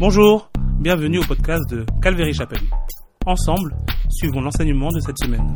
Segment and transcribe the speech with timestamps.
[0.00, 2.60] Bonjour, bienvenue au podcast de Calvary Chapel.
[3.26, 3.76] Ensemble,
[4.08, 5.54] suivons l'enseignement de cette semaine.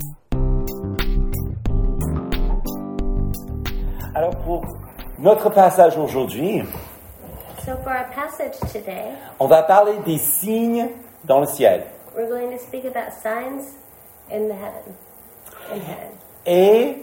[4.15, 4.67] Alors pour
[5.19, 6.63] notre passage aujourd'hui,
[7.65, 10.89] So for our passage today, on va parler des signes
[11.25, 11.85] dans le ciel.
[12.15, 13.65] we're going to speak about signs
[14.31, 14.93] in the heaven.
[15.73, 16.11] In heaven.
[16.45, 16.97] Et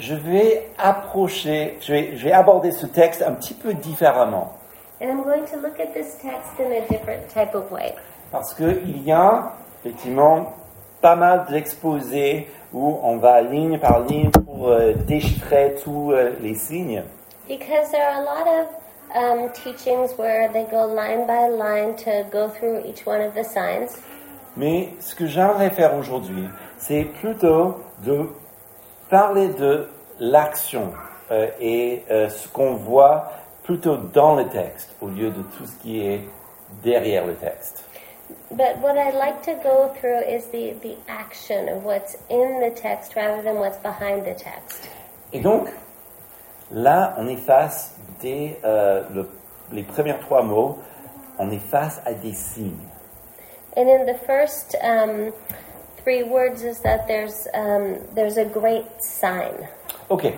[0.00, 4.56] je vais approcher, je vais, je vais aborder ce texte un petit peu différemment.
[5.00, 7.94] And I'm going to look at this text in a different type of way.
[8.30, 10.54] Parce qu'il y a effectivement
[11.00, 16.54] pas mal d'exposés où on va ligne par ligne pour euh, déchiffrer tous euh, les
[16.54, 17.02] signes.
[17.48, 18.66] Because there are a lot of
[19.16, 23.42] um, teachings where they go line by line to go through each one of the
[23.42, 23.98] signs.
[24.56, 28.28] Mais ce que j'aimerais faire aujourd'hui, c'est plutôt de
[29.08, 29.88] parler de
[30.18, 30.92] l'action
[31.30, 33.32] euh, et euh, ce qu'on voit
[33.70, 36.22] plutôt dans le texte au lieu de tout ce qui est
[36.82, 37.84] derrière le texte.
[38.50, 42.70] But what I'd like to go through is the, the action of what's in the
[42.74, 44.88] text rather than what's behind the text.
[45.32, 45.68] Et donc,
[46.72, 49.28] là, on est face des euh, le-
[49.70, 50.78] les premiers trois mots,
[51.38, 52.88] on est face à des signes.
[53.76, 55.32] And in the first um,
[56.02, 59.54] three words is that there's um, there's a great sign,
[60.08, 60.32] Ok.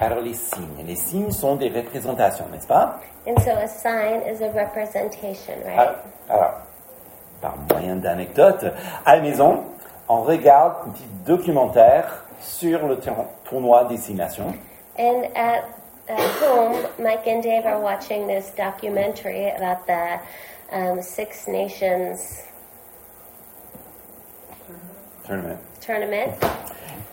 [0.00, 3.00] Alors les signes, les signes sont des représentations, n'est-ce pas?
[3.26, 5.78] And so a sign is a representation, right?
[5.78, 5.94] Alors,
[6.28, 6.54] alors,
[7.40, 8.64] par moyen d'anecdote,
[9.06, 9.64] à la maison,
[10.08, 14.54] on regarde un petit documentaire sur le tour- tournoi des Six Nations.
[14.98, 15.64] And at,
[16.08, 20.18] at home, Mike and Dave are watching this documentary about the
[20.72, 22.42] um, Six Nations
[25.26, 25.58] Tournament.
[25.80, 26.32] tournament,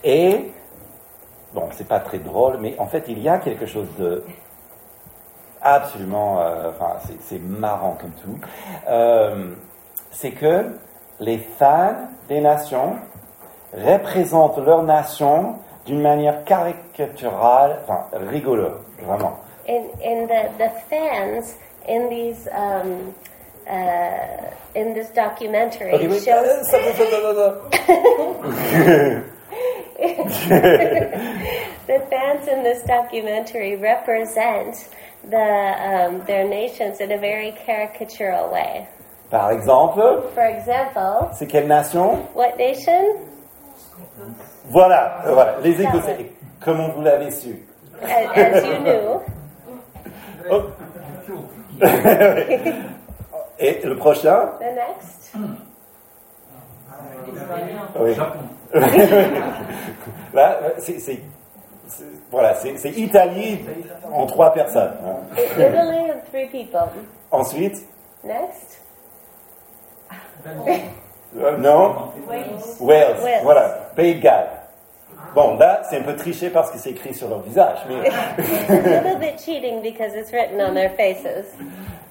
[0.04, 0.52] Et,
[1.54, 4.24] bon, c'est pas très drôle, mais en fait, il y a quelque chose de
[5.62, 8.40] absolument, euh, enfin, c'est- marrant comme tout.
[8.90, 9.52] Euh,
[10.12, 10.66] c'est que
[11.20, 11.96] les fans
[12.28, 12.96] des nations
[13.74, 18.70] représentent leur nation d'une manière caricaturale, enfin, rigolo,
[19.04, 19.38] vraiment.
[19.70, 21.56] and and the the fans
[21.88, 23.14] in these um,
[23.68, 26.72] uh, in this documentary Ok, oui, shows
[31.88, 34.90] the fans in this documentary represent
[35.30, 38.88] the um, their nations in a very caricatural way.
[39.30, 43.20] Par exemple, For example, c'est quelle nation what nation?
[44.70, 46.32] Voilà, euh, voilà, les Écossais.
[46.60, 47.66] Comment vous l'avez su
[48.02, 49.22] As, as you knew.
[50.50, 50.64] Oh.
[53.60, 55.36] Et le prochain The next.
[58.00, 58.16] Oui.
[60.34, 61.20] Là, c'est, c'est-
[61.88, 63.60] c'est- voilà, c'est, c'est Italie
[64.12, 64.94] en trois personnes.
[65.06, 65.18] hein.
[65.38, 66.88] Italy of three people.
[67.32, 67.86] Ensuite,
[68.24, 68.82] Next.
[71.38, 72.12] euh, non?
[72.28, 73.16] Wales.
[73.20, 73.42] Wales.
[73.44, 74.50] Voilà, Pays de Galles.
[75.36, 78.10] Bon, là, c'est un peu triché parce que c'est écrit sur leur visage, mais,
[78.70, 81.46] A little bit cheating because it's written on their faces.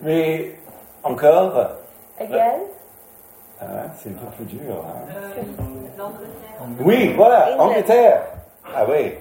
[0.00, 0.53] mais
[1.03, 1.72] encore,
[2.19, 2.60] Again?
[3.60, 3.66] Ah,
[3.98, 4.84] c'est un peu plus dur.
[4.87, 6.06] hein.
[6.81, 7.60] Oui, voilà.
[7.60, 8.22] Angleterre.
[8.75, 9.15] Ah oui.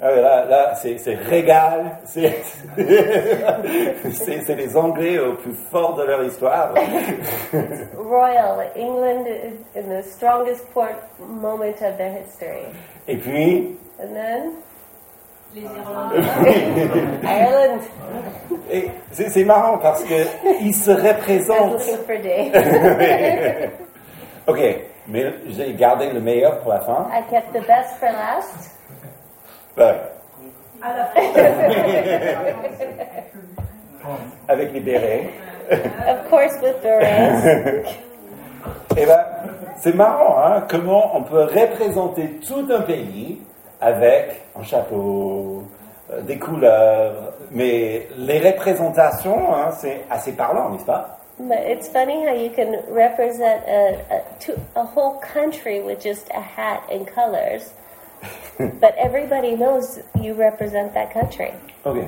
[0.00, 1.98] Ah oui, là, là c'est, c'est régal.
[2.04, 2.42] C'est,
[4.12, 6.74] c'est, c'est les Anglais au plus fort de leur histoire.
[7.96, 8.70] Royal.
[8.76, 12.66] England is in the strongest point, moment of their history.
[13.06, 14.50] Et puis, And then?
[17.22, 17.78] Ireland.
[18.70, 20.14] et c'est, c'est marrant parce que
[20.60, 21.72] ils se représentent.
[21.72, 23.70] looking for Dave.
[24.46, 24.58] Ok,
[25.08, 27.08] mais j'ai gardé le meilleur pour la fin.
[27.10, 28.76] I kept the best for last.
[29.78, 29.98] Ouais.
[34.48, 35.30] Avec les bérets.
[35.70, 37.84] Of course, with berets.
[38.96, 39.24] Eh ben,
[39.78, 43.40] c'est marrant, hein, comment on peut représenter tout un pays
[43.84, 45.64] avec un chapeau,
[46.10, 51.18] euh, des couleurs, mais les représentations, hein, c'est assez parlant, n'est-ce pas?
[51.38, 56.30] But it's funny how you can represent a, a, to, a whole country with just
[56.30, 57.74] a hat and colors,
[58.58, 61.52] but everybody knows you represent that country.
[61.84, 62.04] Ok.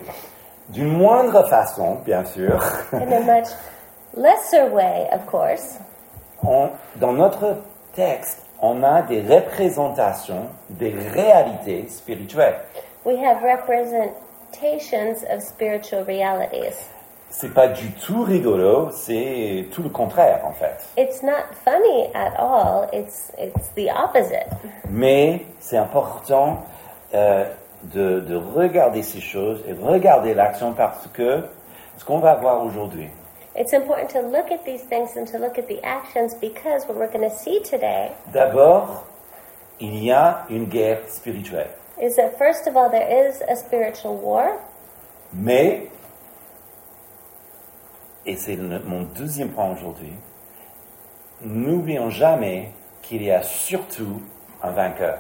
[0.69, 2.59] D'une moindre façon, bien sûr,
[2.93, 3.49] In a much
[4.15, 5.79] lesser way, of course,
[6.45, 6.71] on-
[7.01, 7.57] dans notre
[7.95, 12.61] texte, on a des représentations des réalités spirituelles.
[13.05, 16.77] we have representations of spiritual realities.
[17.31, 20.87] C'est pas du tout rigolo, c'est tout le contraire en fait.
[20.97, 22.89] It's not funny at all.
[22.93, 24.47] It's it's the opposite.
[24.89, 26.59] Mais c'est important
[27.15, 27.45] euh,
[27.83, 31.45] de, de regarder ces choses et regarder l'action parce que
[31.99, 33.09] ce qu'on va voir aujourd'hui,
[33.59, 36.97] It's important to look at these things and to look at the actions because what
[36.99, 39.03] we're going to see today D'abord,
[39.81, 41.71] il y a une guerre spirituelle.
[42.01, 44.61] is that first of all, there is a spiritual war,
[45.33, 45.89] Mais,
[48.27, 50.13] et c'est mon deuxième point aujourd'hui,
[51.43, 52.73] n'oublions jamais
[53.03, 54.21] qu'il y a surtout
[54.63, 55.19] un vainqueur.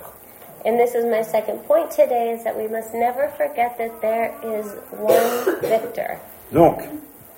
[0.66, 4.34] and this is my second point today, is that we must never forget that there
[4.44, 6.18] is one victor.
[6.52, 6.82] Donc,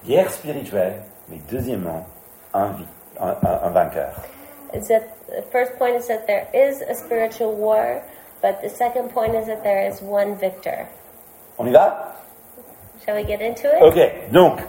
[0.08, 2.06] guerre spirituelle, mais deuxièmement,
[2.55, 2.72] un,
[3.20, 4.12] un- un- vainqueur.
[4.75, 8.02] Is that the first point is that there is a spiritual war,
[8.43, 10.87] but the second point is that there is one victor.
[11.58, 12.14] On y va?
[13.05, 13.82] Shall we get into it?
[13.82, 14.60] Ok, donc,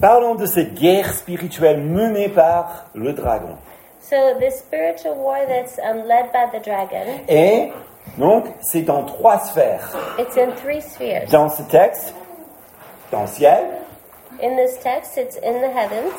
[0.00, 3.56] parlons de cette guerre spirituelle menée par le dragon.
[4.00, 7.72] So this spiritual war that's um, led by the dragon, Et,
[8.18, 9.90] donc, c'est dans trois sphères.
[10.18, 11.28] it's in three spheres.
[11.30, 12.14] Dans ce texte,
[13.10, 13.64] dans le ciel,
[14.42, 16.12] In this text, it's in the heavens,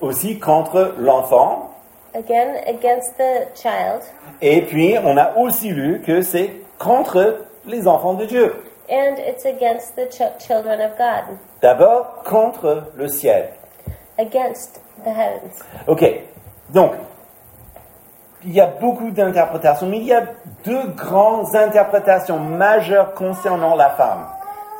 [0.00, 1.70] aussi contre l'enfant,
[2.14, 4.02] again against the child,
[4.42, 8.54] et puis on a aussi lu que c'est contre les enfants de Dieu.
[8.88, 13.48] and it's against the ch- children of God, D'abord, contre le ciel.
[14.18, 15.58] against the heavens.
[15.86, 16.04] Ok,
[16.70, 16.92] donc,
[18.44, 20.22] il y a beaucoup d'interprétations, mais il y a
[20.64, 24.26] deux grandes interprétations majeures concernant la femme.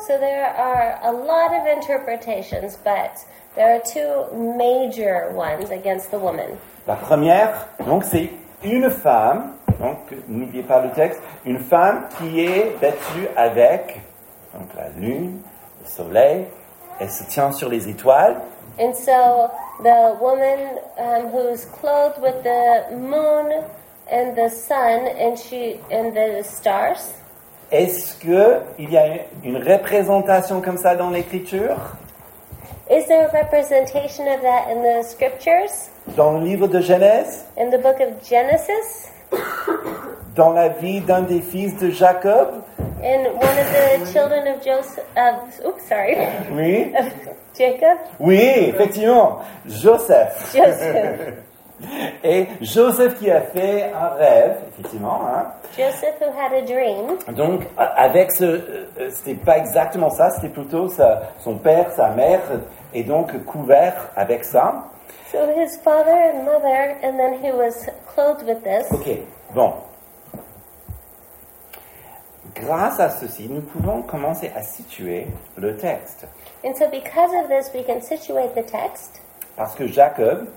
[0.05, 3.17] So there are a lot of interpretations, but
[3.55, 6.57] there are two major ones against the woman.
[6.85, 8.29] La première, donc, c'est
[8.63, 9.97] une femme, donc,
[10.27, 13.99] n'oubliez pas le texte, une femme qui est battue avec
[14.53, 15.41] donc, la lune,
[15.83, 16.45] le soleil,
[16.99, 18.37] elle se tient sur les étoiles,
[18.79, 19.49] And so
[19.81, 23.63] the woman um, who's clothed with the moon
[24.11, 27.13] and the sun and she and the stars.
[27.71, 29.05] Est-ce qu'il y a
[29.43, 31.75] une représentation comme ça dans l'écriture?
[32.89, 35.89] Is there a representation of that in the scriptures?
[36.15, 37.43] Dans le livre de Genèse?
[37.57, 39.11] In the book of Genesis?
[40.35, 42.63] Dans la vie d'un des fils de Jacob?
[43.03, 46.15] In one of the children of Joseph, of, oops, sorry,
[46.53, 46.93] Oui
[47.57, 47.97] Jacob?
[48.19, 50.53] Oui, effectivement, Joseph.
[50.55, 51.33] Joseph.
[52.23, 55.21] Et Joseph qui a fait un rêve, effectivement.
[55.27, 55.45] Hein.
[55.77, 57.17] Joseph who had a dream.
[57.35, 58.43] Donc, avec ce...
[58.43, 62.41] euh, C'était pas exactement ça, c'était plutôt sa- son père, sa mère,
[62.93, 64.85] et donc couvert avec ça.
[65.31, 67.85] So his father and mother, and then he was
[68.15, 68.89] clothed with this.
[68.91, 69.09] Ok,
[69.53, 69.73] bon.
[72.55, 75.27] Grâce à ceci, nous pouvons commencer à situer
[75.57, 76.25] le texte.
[76.63, 79.21] And so because of this, we can situate the text
[79.55, 80.47] Parce que Jacob,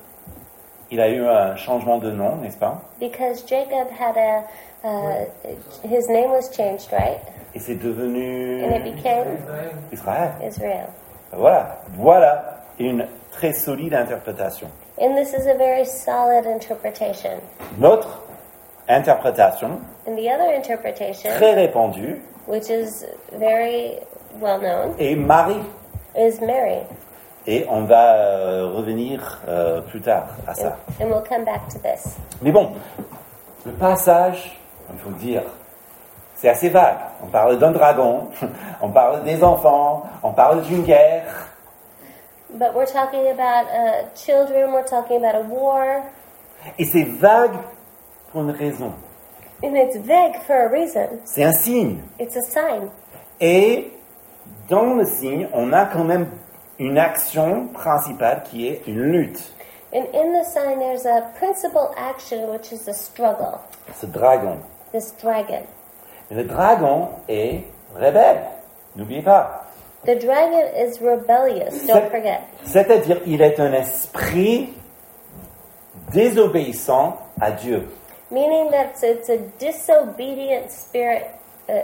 [0.91, 2.81] il a eu un changement de nom, n'est-ce pas?
[2.99, 4.45] Because Jacob had a,
[4.85, 5.25] uh,
[5.85, 7.21] his name was changed, right?
[7.55, 9.39] Et c'est devenu And it became
[9.93, 10.33] Israël.
[10.47, 10.87] Israel.
[11.33, 14.69] Voilà, voilà une très solide interprétation.
[15.01, 17.41] And this is a very solid interpretation.
[17.79, 18.21] Notre
[18.89, 23.99] interprétation, And the other interpretation, très répandue, which is very
[24.41, 25.63] well known, est Marie.
[26.17, 26.83] is Mary.
[27.47, 30.77] Et on va euh, revenir euh, plus tard à And, ça.
[31.01, 32.17] and we'll come back to this.
[32.43, 32.73] Mais bon,
[33.65, 34.59] le passage,
[34.93, 35.43] il faut le dire,
[36.37, 36.99] c'est assez vague.
[37.23, 38.29] On parle d'un dragon,
[38.83, 41.25] on parle des enfants, on parle d'une guerre.
[42.53, 46.03] But we're talking about uh, children, we're talking about a war,
[46.79, 47.57] Et c'est vague
[48.33, 48.93] pour une raison.
[49.63, 51.21] and it's vague for a reason.
[51.25, 51.99] C'est un signe.
[52.19, 52.91] It's a sign.
[53.41, 53.91] Et
[54.69, 56.27] dans le signe, on a quand même
[56.81, 59.53] une action principale qui est une lutte.
[59.93, 63.61] And in the sign, there's a principal action, which is a struggle,
[63.95, 64.59] Ce dragon.
[64.93, 65.63] this dragon.
[66.31, 68.43] Le dragon est rebelle.
[68.97, 69.67] N'oubliez pas.
[70.07, 72.41] The dragon is rebellious, don't forget.
[72.65, 74.73] C'est-à-dire, il est un esprit
[76.13, 77.87] désobéissant à Dieu.
[78.31, 81.27] Meaning that it's a disobedient spirit
[81.69, 81.83] uh,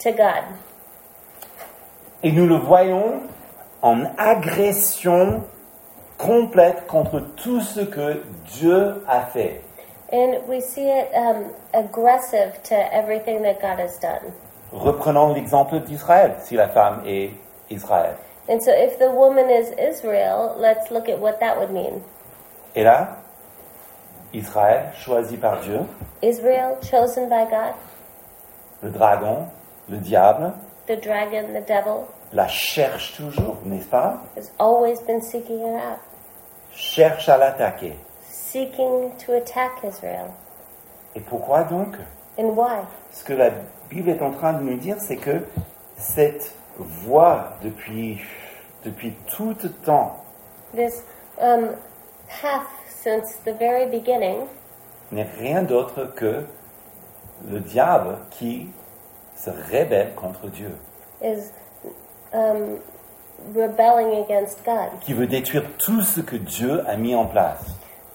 [0.00, 0.42] to God.
[2.26, 3.20] Et nous le voyons
[3.82, 5.44] en agression
[6.18, 9.62] complète contre tout ce que Dieu a fait.
[10.12, 14.32] And we see it um, aggressive to everything that God has done.
[14.72, 17.30] Reprenons l'exemple d'Israël, si la femme est
[17.70, 18.16] Israël.
[18.48, 22.02] And so if the woman is Israel, let's look at what that would mean.
[22.74, 23.18] Et là,
[24.34, 25.78] Israël, choisi par Dieu,
[26.22, 27.74] Israel, chosen by God,
[28.82, 29.46] le dragon,
[29.88, 30.54] le diable,
[30.88, 34.22] the dragon, the devil, la cherche toujours, n'est-ce pas?
[34.36, 35.98] Has always been seeking her out,
[36.72, 37.96] Cherche à l'attaquer.
[38.28, 40.30] seeking to attack Israel.
[41.14, 41.96] Et pourquoi donc?
[42.38, 42.84] And why?
[43.12, 43.50] Ce que la
[43.88, 45.44] Bible est en train de nous dire, c'est que
[45.96, 48.20] cette voie depuis
[48.84, 49.54] depuis tout
[49.84, 50.16] temps
[50.74, 51.02] This
[51.40, 51.70] um,
[52.28, 54.46] path since the very beginning
[55.10, 56.44] n'est rien d'autre que
[57.48, 58.68] le diable qui
[59.36, 60.74] se rebelle contre Dieu,
[61.22, 61.52] is
[62.36, 62.78] um,
[63.54, 67.64] rebelling against God, qui veut détruire tout ce que Dieu a mis en place.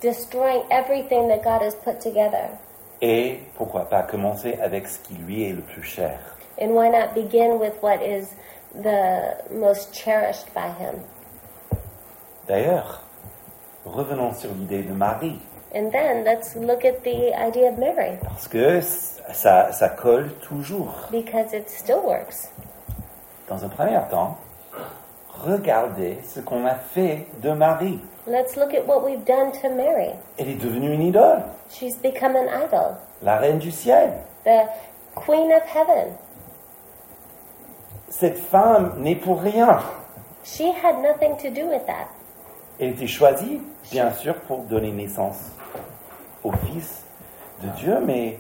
[0.02, 2.50] destroying everything that God has put together.
[3.02, 6.20] Et pourquoi pas commencer avec ce qui lui est le plus cher.
[6.60, 8.28] And why not begin with what is
[8.76, 11.02] the most cherished by Him?
[12.48, 13.02] D'ailleurs,
[13.86, 15.40] revenons sur l'idée de Marie,
[15.74, 20.94] And then let's look at the idea of Mary, parce que ça, ça colle toujours.
[21.12, 22.50] because it still works.
[23.52, 24.38] Dans un premier temps,
[25.44, 28.00] regardez ce qu'on a fait de Marie.
[28.26, 30.12] Let's look at what we've done to Mary.
[30.38, 34.14] Elle est devenue une idole, She's become an idol, la reine du ciel.
[34.46, 34.70] the
[35.16, 36.14] queen of heaven.
[38.08, 39.80] Cette femme n'est pour rien.
[40.46, 42.08] She had nothing to do with that.
[42.80, 43.60] Elle était choisie,
[43.92, 45.52] bien sûr, pour donner naissance
[46.46, 47.04] au Fils
[47.62, 48.40] de Dieu, mais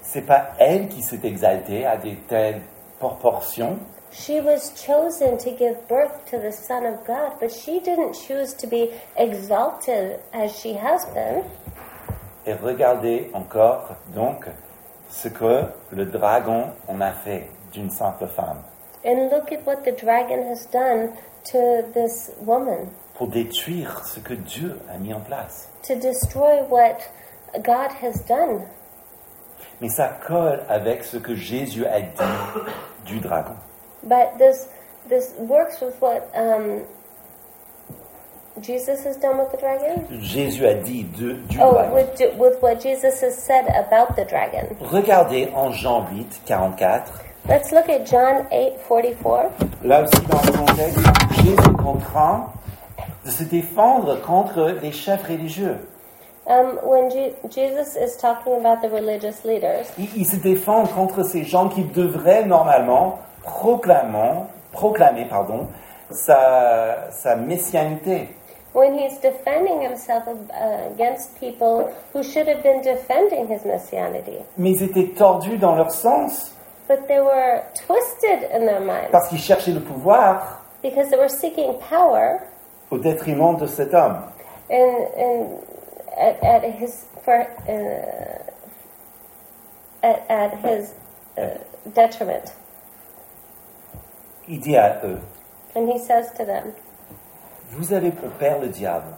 [0.00, 2.62] c'est pas elle qui s'est exaltée à des telles
[2.98, 3.78] proportions.
[4.12, 8.54] She was chosen to give birth to the Son of God, but she didn't choose
[8.54, 11.44] to be exalted as she has been.
[12.46, 14.46] Et regardez encore donc
[15.10, 18.62] ce que le dragon en a fait d'une simple femme
[19.04, 21.12] And look at what the dragon has done
[21.52, 25.68] to this woman pour détruire ce que Dieu a mis en place.
[25.82, 26.98] to destroy what
[27.62, 28.66] God has done.
[29.80, 32.62] Mais ça colle avec ce que Jésus a dit
[33.06, 33.54] du dragon.
[34.02, 34.68] But this
[35.08, 36.82] this works with what um,
[38.62, 40.04] Jesus has done with the dragon?
[40.22, 41.94] Jésus a dit de- du Oh, dragon.
[41.94, 44.74] with with what Jesus has said about the dragon.
[44.80, 47.12] Regardez en Jean 8, 44.
[47.48, 49.50] Let's look at John eight forty four.
[49.84, 50.98] Là aussi, dans le contexte,
[51.44, 52.46] Jésus contraint
[53.24, 55.76] de se défendre contre les chefs religieux.
[56.48, 61.24] Um, when Je- Jesus is talking about the religious leaders, Il, il se défend contre
[61.24, 65.66] ces gens qui devraient normalement proclamer, proclamer pardon,
[66.10, 68.28] sa, sa messianité.
[68.74, 74.70] when he's defending himself uh, against people who should have been defending his messianity, Mais
[74.72, 76.52] ils étaient tordus dans leur sens
[76.88, 81.28] but they were twisted in their minds parce qu'ils cherchaient le pouvoir because they were
[81.30, 82.38] seeking power
[82.92, 84.18] au détriment de cet homme.
[84.70, 85.46] and, and
[86.16, 88.52] at, at his for uh,
[90.02, 90.94] at, at his
[91.38, 91.58] uh,
[91.94, 92.54] detriment.
[94.48, 95.18] Il dit à eux,
[95.74, 96.72] And he says to them,
[97.70, 99.16] vous avez pour père le diable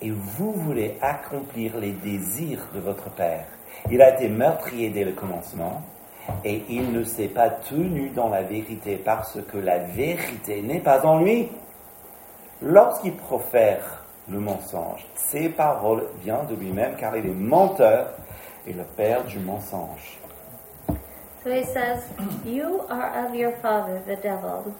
[0.00, 3.46] et vous voulez accomplir les désirs de votre père.
[3.90, 5.82] Il a été meurtrier dès le commencement
[6.44, 11.04] et il ne s'est pas tenu dans la vérité parce que la vérité n'est pas
[11.04, 11.50] en lui.
[12.62, 15.06] Lorsqu'il profère le mensonge,
[15.56, 18.14] paroles viennent de lui-même car il est menteur
[18.66, 20.18] et le père du mensonge.
[21.42, 22.04] so he says,
[22.44, 24.74] "You are of your father, the devil."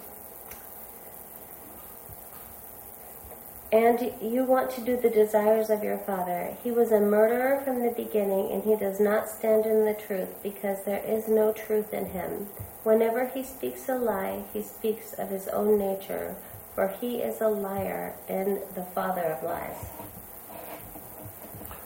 [3.71, 6.57] And you want to do the desires of your father.
[6.63, 10.41] He was a murderer from the beginning, and he does not stand in the truth,
[10.45, 12.47] because there is no truth in him.
[12.85, 16.37] Whenever he speaks a lie, he speaks of his own nature,
[16.75, 19.91] for he is a liar and the father of lies.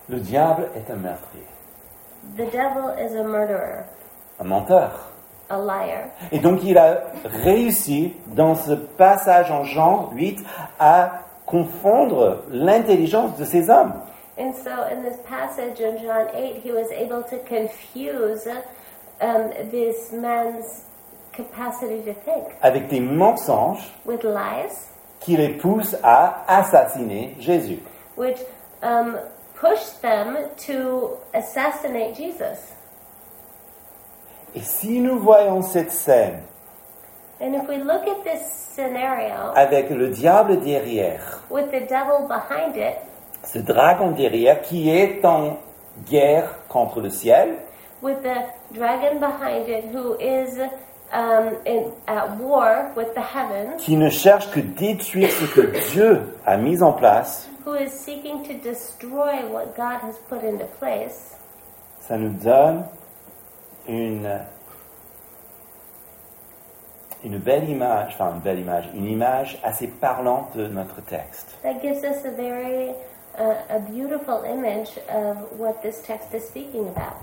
[0.08, 1.44] Le diable est un meurtrier,
[2.36, 3.84] The devil is a murderer,
[4.40, 4.90] un menteur.
[5.50, 6.10] a liar.
[6.32, 10.44] Et donc il a réussi dans ce passage en Jean 8
[10.78, 13.94] à confondre l'intelligence de ces hommes.
[14.38, 18.46] And so, in this passage in John 8, he was able to confuse
[19.20, 20.84] um, this man's
[21.38, 24.88] capacity to think avec des mensonges with lies,
[25.20, 27.78] qui les poussent à assassiner Jésus.
[28.16, 28.38] which
[28.82, 29.16] um,
[29.54, 32.74] pushed them to assassinate Jesus.
[34.54, 36.42] Et si nous voyons cette scène
[37.40, 38.42] And if we look at this
[38.74, 42.96] scenario avec le diable derrière, with the devil behind it,
[43.44, 45.56] ce dragon derrière qui est en
[46.10, 47.58] guerre contre le ciel,
[48.02, 50.58] with the dragon behind it who is
[51.12, 55.62] um, in, at war with the heavens, qui ne cherche que détruire ce que
[55.92, 60.66] Dieu a mis en place, who is seeking to destroy what God has put into
[60.78, 61.36] place,
[62.00, 62.84] ça nous donne
[63.86, 64.40] une,
[67.24, 71.56] une belle image, enfin une belle image, une image assez parlante de notre texte.
[71.62, 72.94] that gives us a very
[73.38, 77.16] uh, a beautiful image of what this text is speaking about.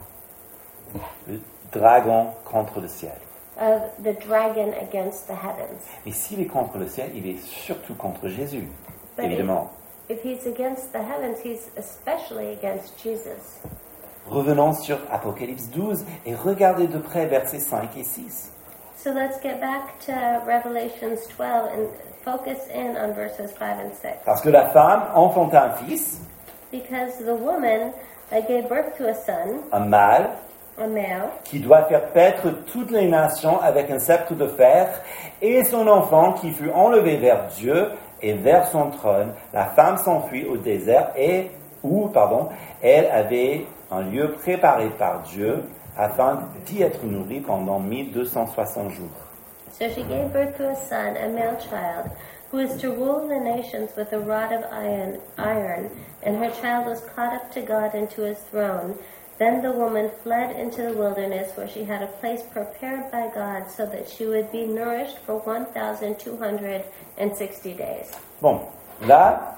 [1.27, 1.39] Le
[1.71, 3.17] dragon contre le ciel.
[3.59, 5.81] Of the dragon against the heavens.
[6.05, 8.67] Mais s'il est contre le ciel, il est surtout contre Jésus,
[9.15, 9.69] But évidemment.
[10.09, 13.59] If he's against the heavens, he's especially against Jesus.
[14.29, 18.51] Revenons sur Apocalypse 12 et regardez de près versets 5 et 6.
[18.97, 20.13] So let's get back to
[20.45, 21.87] Revelations 12 and
[22.23, 24.17] focus in on verses 5 and 6.
[24.25, 26.19] Parce que la femme enfanta un fils,
[26.71, 27.93] Because the woman
[28.31, 30.29] uh, gave birth to a son, un mâle,
[31.43, 34.89] qui doit faire paître toutes les nations avec un sceptre de fer,
[35.41, 37.89] et son enfant qui fut enlevé vers Dieu
[38.21, 39.33] et vers son trône.
[39.53, 41.51] La femme s'enfuit au désert et
[41.83, 42.49] où, pardon,
[42.81, 45.63] elle avait un lieu préparé par Dieu
[45.97, 49.09] afin d'y être nourrie pendant 1260 jours.
[49.77, 52.09] So she gave birth to a son, a male child,
[52.49, 55.89] who is to rule the nations with a rod of iron, iron,
[56.23, 58.97] and her child was caught up to God and to his throne.
[59.37, 63.69] Then the woman fled into the wilderness where she had a place prepared by God
[63.69, 68.09] so that she would be nourished for 1,260 days.
[68.41, 68.61] Bon,
[69.05, 69.57] là,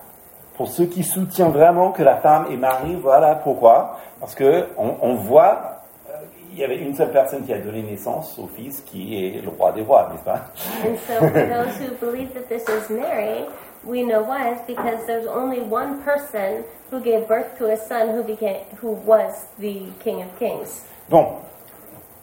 [0.56, 4.00] pour ceux qui soutiennent vraiment que la femme est Marie, voilà pourquoi.
[4.20, 6.14] Parce que on, on voit, euh,
[6.52, 9.50] il y avait une seule personne qui a donné naissance au fils qui est le
[9.50, 10.42] roi des rois, n'est-ce pas?
[10.84, 13.46] And so for those who believe that this is Mary,
[13.88, 14.52] we know why.
[14.52, 18.92] It's because there's only one person who gave birth to a son who became who
[18.92, 20.84] was the King of Kings.
[21.10, 21.42] Bon,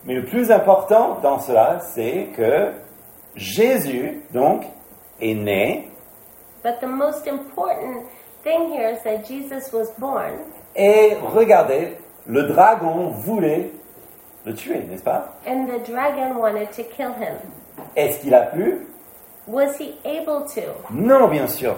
[0.04, 2.72] mais le plus important dans cela, c'est que
[3.34, 4.64] Jésus, donc,
[5.20, 5.90] est né
[6.62, 8.06] But the most important
[8.42, 10.38] thing here is that Jesus was born,
[10.76, 13.70] et regardez, le dragon voulait
[14.44, 15.34] le tuer, n'est-ce pas?
[15.46, 17.38] And the dragon wanted to kill him.
[17.96, 18.86] Est-ce qu'il a pu?
[19.46, 20.62] Was he able to?
[20.90, 21.74] Non, bien sûr.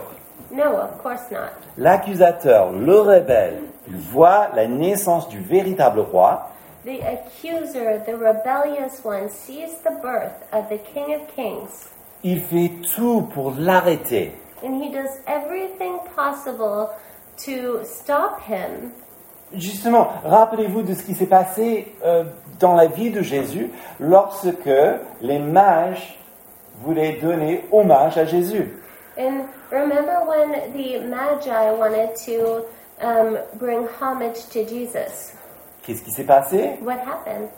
[0.53, 1.51] No, of course not.
[1.77, 6.51] L'accusateur, le rebelle, voit la naissance du véritable roi
[6.85, 11.89] The accuser, the rebellious one, sees the birth of the King of Kings,
[12.23, 14.33] Il fait tout pour l'arrêter.
[14.63, 16.89] and he does everything possible
[17.45, 18.93] to stop him.
[19.53, 22.25] Justement, rappelez-vous de ce qui s'est passé euh,
[22.61, 24.71] dans la vie de Jésus lorsque
[25.21, 26.19] les mages
[26.83, 28.77] voulaient donner hommage à Jésus.
[29.19, 32.67] And remember when the Magi wanted to
[33.01, 35.33] um, bring homage to Jesus?
[35.83, 36.79] Qu'est-ce qui s'est passé?
[36.83, 37.49] What happened?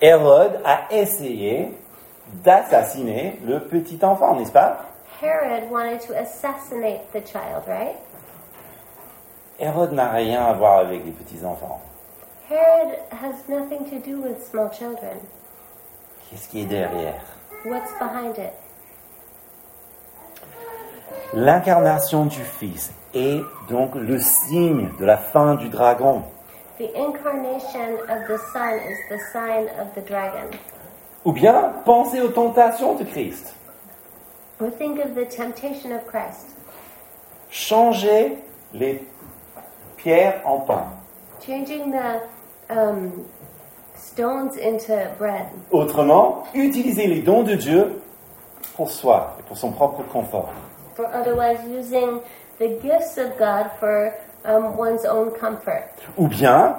[0.00, 1.72] Hérode a essayé
[2.42, 4.84] d'assassiner le petit enfant, n'est-ce pas?
[5.22, 7.96] Herod wanted to assassinate the child, right?
[9.58, 11.80] Hérode n'a rien à voir avec les petits enfants.
[12.50, 15.18] Herod has nothing to do with small children.
[16.28, 17.22] Qu'est-ce qui est derrière?
[17.64, 18.52] What's behind it?
[21.32, 26.22] L'incarnation du Fils est donc le signe de la fin du dragon.
[26.78, 30.50] The incarnation of the Son is the sign of the dragon.
[31.24, 33.54] Ou bien pensez aux tentations de Christ.
[34.60, 36.54] Or think of the temptation of Christ.
[37.50, 38.36] Changer
[38.74, 39.06] les
[39.96, 40.84] pierres en pain.
[41.40, 42.20] Changing the
[42.68, 43.24] um,
[43.96, 45.46] stones into bread.
[45.70, 48.00] Autrement, utiliser les dons de Dieu
[48.76, 50.52] pour soi et pour son propre confort.
[50.94, 52.20] For otherwise using
[52.58, 54.12] the gifts of God for
[54.44, 55.88] um, one's own comfort.
[56.16, 56.76] Ou bien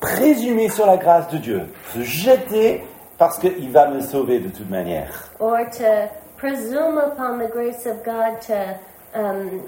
[0.00, 1.62] présumer sur la grâce de Dieu,
[1.92, 2.84] se jeter
[3.18, 5.30] parce qu'il va me sauver de toute manière.
[5.40, 8.78] Or to presume upon the grace of God to
[9.14, 9.62] um,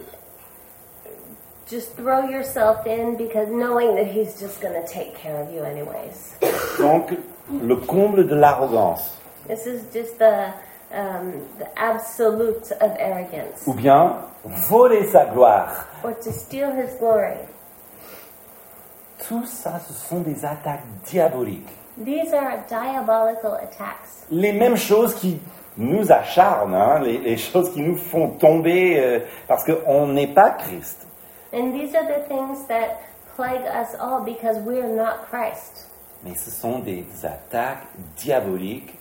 [1.69, 5.63] just throw yourself in because knowing that He's just going to take care of you
[5.63, 6.35] anyways.
[6.79, 7.13] Donc,
[7.51, 9.15] le comble de l'arrogance.
[9.47, 10.53] This is just the,
[10.93, 13.67] um, the absolute of arrogance.
[13.67, 15.87] Ou bien voler sa gloire.
[16.03, 17.39] Or to steal His glory.
[19.27, 21.69] Tout ça, ce sont des attaques diaboliques.
[22.03, 24.25] These are diabolical attacks.
[24.31, 25.41] Les mêmes choses qui
[25.77, 30.51] nous acharnent, hein, les, les choses qui nous font tomber euh, parce qu'on n'est pas
[30.51, 31.07] Christ.
[31.53, 33.03] And these are the things that
[33.37, 35.87] plague us all because we are not Christ.
[36.25, 38.95] Mais ce sont des attaques diaboliques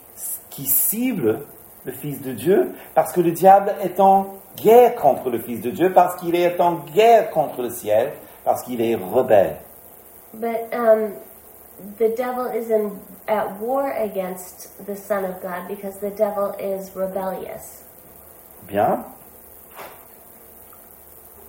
[0.50, 1.42] qui ciblent
[1.84, 5.72] le Fils de Dieu parce que le diable est en guerre contre le Fils de
[5.72, 9.58] Dieu, parce qu'il est en guerre contre le ciel, parce qu'il est rebelle.
[10.34, 11.14] But um,
[11.98, 16.92] the devil is in, at war against the Son of God because the devil is
[16.96, 17.84] rebellious.
[18.68, 19.06] Bien.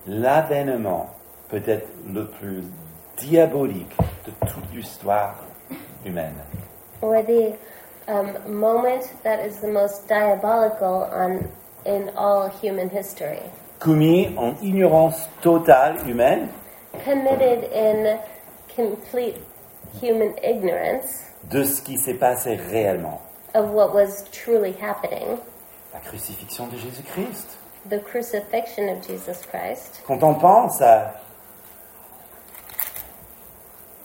[0.09, 1.11] L'avènement
[1.51, 2.65] peut-être le plus
[3.19, 3.95] diabolique
[4.27, 5.35] de toute l'histoire
[6.07, 6.35] humaine.
[7.03, 7.55] Or the
[8.09, 11.47] um, moment that is the most diabolical on,
[11.85, 13.43] in all human history.
[13.81, 16.49] Commis en ignorance totale humaine
[17.05, 18.19] Committed in
[18.75, 19.37] complete
[20.01, 23.21] human ignorance de ce qui s'est passé réellement.
[23.55, 25.39] of what was truly happening
[25.93, 27.57] La crucifixion de Jésus-Christ.
[27.89, 30.03] The crucifixion of Jesus Christ.
[30.07, 31.15] Quand on pense à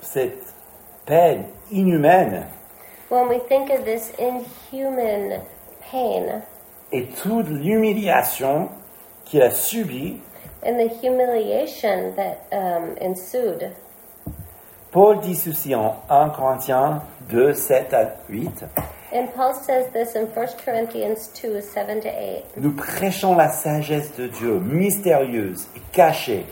[0.02, 0.54] cette
[1.06, 2.46] peine inhumaine
[3.10, 5.42] When we think of this inhuman
[5.92, 6.42] pain
[6.92, 8.70] et toute l'humiliation
[9.26, 10.20] qu'il a subie,
[10.64, 13.72] and the humiliation that um, ensued,
[14.92, 18.66] Paul dit ceci en 1 Corinthiens 2, 7 à 8.
[19.14, 22.44] And Paul says this in 1 Corinthians 2 7 to 8.
[22.58, 26.46] Nous prêchons la sagesse de Dieu, mystérieuse et cachée,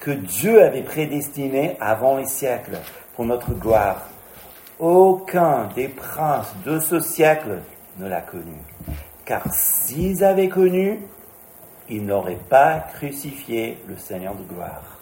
[0.00, 2.78] que Dieu avait prédestinée avant les siècles
[3.14, 4.08] pour notre gloire.
[4.78, 7.60] Aucun des princes de ce siècle
[7.98, 8.56] ne l'a connu.
[9.24, 11.00] Car s'ils avaient connu,
[11.88, 14.99] ils n'auraient pas crucifié le Seigneur de gloire.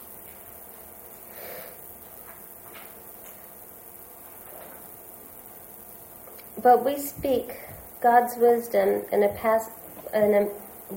[6.63, 7.57] But we speak
[8.01, 9.71] God's wisdom in a past,
[10.13, 10.49] in a,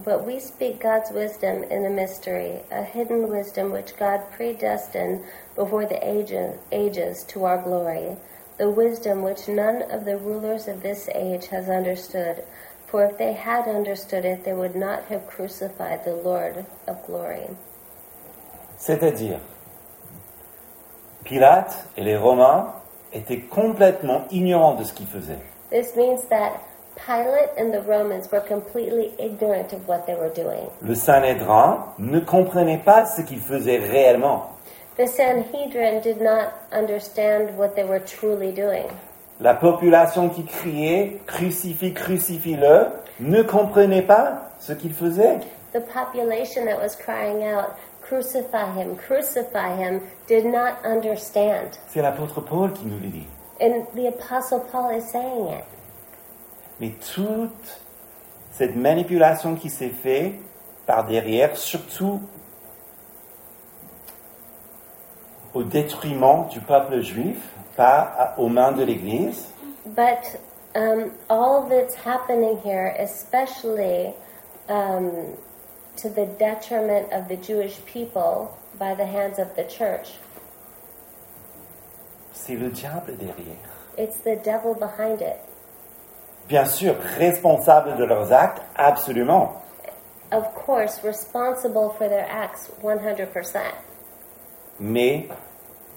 [0.04, 5.24] but we speak God's wisdom in a mystery, a hidden wisdom which God predestined
[5.56, 8.15] before the ages, ages to our glory,
[8.58, 12.43] the wisdom which none of the rulers of this age has understood.
[12.88, 17.50] For if they had understood it, they would not have crucified the Lord of glory.
[18.78, 19.39] C'est-à-dire,
[21.24, 22.74] Pilate et les Romains
[23.13, 25.51] étaient complètement ignorants de ce qu'ils faisaient.
[25.72, 26.62] This means that
[27.06, 30.70] Pilate and the Romans were completely ignorant of what they were doing.
[30.82, 34.50] Le Sanhédrin ne comprenait pas ce qu'ils faisaient réellement.
[34.98, 38.86] The Sanhedrin did not understand what they were truly doing.
[39.40, 42.88] La population qui criait crucifie, crucifie-le
[43.22, 45.40] ne comprenait pas ce qu'il faisait.
[45.74, 47.78] The population that was crying out,
[48.12, 51.80] Crucify him, crucify him, did not understand.
[51.88, 53.26] C'est l'apôtre Paul qui nous le dit.
[53.62, 55.65] And the Apostle Paul is saying it.
[56.80, 57.80] Mais toute
[58.52, 60.34] cette manipulation qui s'est faite
[60.88, 62.19] par derrière, surtout
[65.54, 67.38] au détriment du peuple juif,
[67.78, 69.47] pas aux mains de l'Église,
[69.86, 70.39] But
[70.76, 74.13] um, all that's happening here, especially
[74.69, 75.36] um,
[75.97, 80.13] to the detriment of the Jewish people by the hands of the church,
[82.32, 83.58] c'est le diable derrière.
[83.98, 85.38] it's the devil behind it.
[86.48, 89.62] Bien sûr, responsable de leurs actes, absolument.
[90.32, 93.60] Of course, responsible for their acts 100%.
[94.80, 95.28] Mais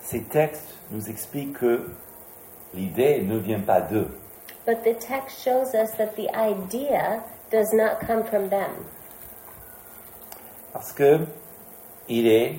[0.02, 1.90] ces textes nous expliquent que
[2.74, 4.10] l'idée ne vient pas d'eux.
[4.66, 8.84] But the text shows us that the idea does not come from them.
[10.72, 11.20] Parce que
[12.08, 12.56] il est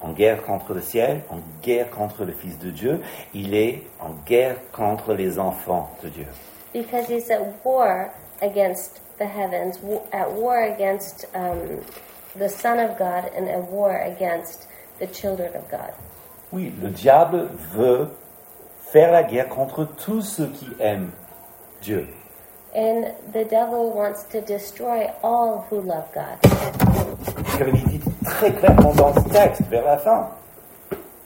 [0.00, 3.00] en guerre contre le ciel, en guerre contre le Fils de Dieu,
[3.34, 6.26] il est en guerre contre les enfants de Dieu.
[6.72, 9.78] Because he's at war against the heavens,
[10.12, 11.80] at war against um,
[12.38, 14.66] the Son of God, and at war against
[14.98, 15.92] the children of God.
[16.52, 18.08] Oui, le diable veut
[18.92, 21.10] faire la guerre contre tous ceux qui aiment
[21.82, 22.06] Dieu.
[22.74, 26.38] And the devil wants to destroy all who love God.
[28.26, 30.28] Très clairement dans ce texte, vers la fin.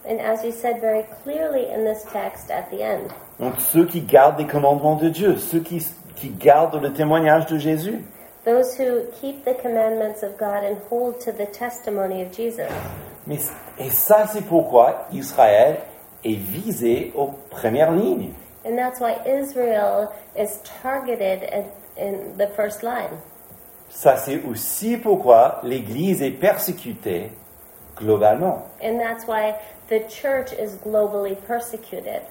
[0.08, 4.00] And as he said very clearly in this text at the end, Donc ceux qui
[4.02, 5.86] gardent les commandements de Dieu, ceux qui,
[6.16, 8.02] qui gardent le témoignage de Jésus.
[8.44, 12.70] those who keep the commandments of God and hold to the testimony of Jesus.
[13.26, 13.38] Mais,
[13.78, 15.76] et ça, c'est pourquoi Israël
[16.24, 18.32] est visé aux premières lignes.
[18.64, 23.10] And that's why Israel is targeted at, in the first line.
[23.90, 27.32] Ça, c'est aussi pourquoi l'Église est persécutée
[27.96, 28.64] globalement.
[28.82, 29.54] And that's why
[29.88, 32.22] the church is globally persecuted.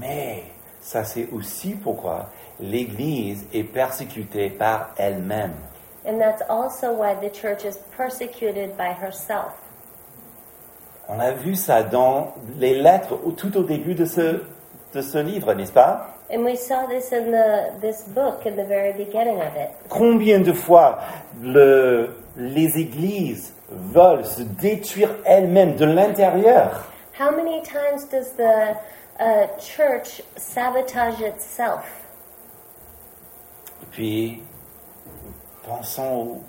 [0.00, 0.44] Mais
[0.80, 5.54] ça, c'est aussi pourquoi l'Église est persécutée par elle-même.
[6.06, 9.52] And that's also why the church is persecuted by herself.
[11.08, 14.42] On a vu ça dans les lettres tout au début de ce,
[14.94, 16.14] de ce livre, n'est-ce pas?
[16.30, 19.70] And we saw this in the this book in the very beginning of it.
[19.88, 20.98] Combien de fois
[21.42, 26.84] le- les églises veulent se détruire elles-mêmes de l'intérieur?
[27.18, 28.76] How many times does the
[29.18, 31.84] uh, church sabotage itself?
[33.82, 34.42] Et puis,
[35.66, 36.40] pensons,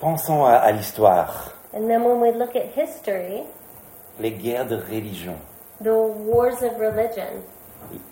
[0.00, 3.42] pensons à, à l'histoire, And then when we look at history,
[4.20, 5.34] les guerres de religion,
[5.84, 7.42] the wars of religion,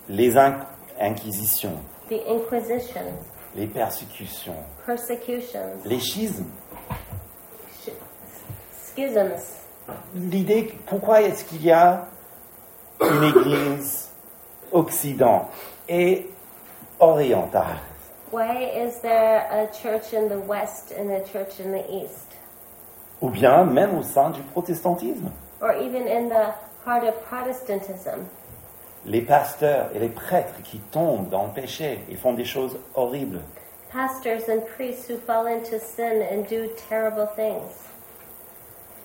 [0.07, 0.65] les in-
[1.01, 3.03] inquisitions, the Inquisition,
[3.55, 4.55] les persécutions,
[4.85, 6.45] persecutions, les schismes.
[7.83, 7.89] sh-
[8.95, 9.41] schisms.
[10.15, 12.07] L'idée, pourquoi est-ce qu'il y a
[13.01, 14.09] une église
[14.71, 15.49] Occident
[15.89, 16.29] et
[16.99, 17.79] orientale?
[18.31, 22.27] Why is there a church in the West and a church in the East?
[23.21, 25.29] Ou bien même au sein du protestantisme?
[25.61, 26.53] Or even in the
[26.85, 28.25] heart of Protestantism?
[29.05, 33.41] Les pasteurs et les prêtres qui tombent dans le péché et font des choses horribles.
[33.91, 37.89] Pastors and priests who fall into sin and do terrible things.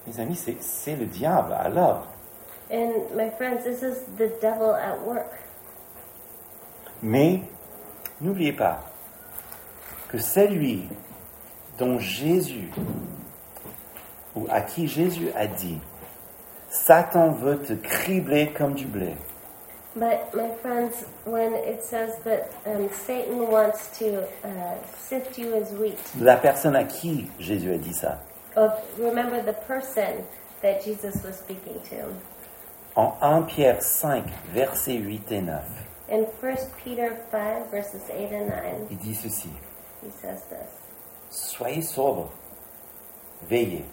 [0.06, 2.06] Mes amis, c'est- c'est le diable à l'œuvre.
[2.70, 5.32] And my friends, this is the devil at work.
[7.02, 7.40] Mais
[8.20, 8.80] n'oubliez pas
[10.08, 10.88] que celui
[11.78, 12.70] dont Jésus,
[14.34, 15.80] ou à qui Jésus a dit,
[16.70, 19.14] Satan veut te cribler comme du blé.
[19.96, 25.72] But my friends, when it says that um, Satan wants to uh, sift you as
[25.72, 28.18] wheat, La personne à qui Jésus a dit ça?
[28.56, 30.24] oh, remember the person
[30.62, 32.12] that Jesus was speaking to.
[32.96, 35.62] En 1 Pierre 5, versets 8 et 9,
[36.10, 39.50] In 1 Peter 5, verses 8 and 9, il dit ceci.
[40.04, 40.68] he says this.
[41.30, 42.30] Soyez sobres,
[43.48, 43.84] veillez.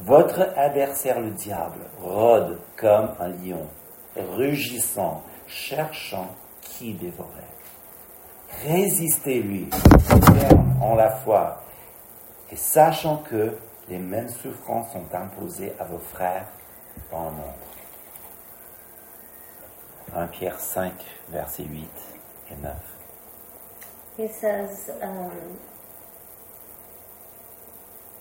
[0.00, 3.66] Votre adversaire le diable rôde comme un lion,
[4.16, 6.28] rugissant, cherchant
[6.62, 7.28] qui dévorer.
[8.64, 9.68] Résistez-lui,
[10.08, 11.62] ferme en la foi,
[12.50, 13.54] et sachant que
[13.88, 16.46] les mêmes souffrances sont imposées à vos frères
[17.10, 17.70] dans le monde.
[20.16, 20.92] 1 Pierre 5,
[21.28, 21.88] versets 8
[22.50, 22.72] et 9.
[24.18, 25.30] He says, um,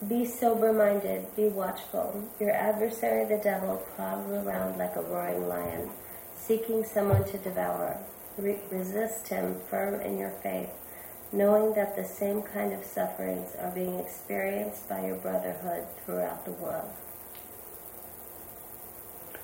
[0.08, 2.24] Be sober minded, be watchful.
[2.40, 5.90] Your adversary, the devil, prowls around like a roaring lion,
[6.38, 7.98] seeking someone to devour.
[8.38, 10.70] Re- resist him firm in your faith,
[11.34, 16.54] knowing that the same kind of sufferings are being experienced by your brotherhood throughout the
[16.54, 16.90] world.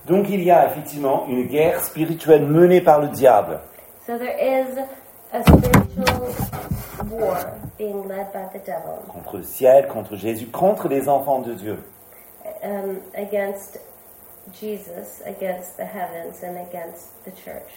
[0.05, 3.59] Donc il y a effectivement une guerre spirituelle menée par le diable.
[4.05, 4.77] So there is
[5.33, 6.33] a spiritual
[7.09, 8.99] war being led by the devil.
[9.11, 11.77] contre le ciel, contre Jésus, contre les enfants de Dieu.
[12.63, 13.77] um, against
[14.59, 17.71] Jesus, against the heavens, and against the church.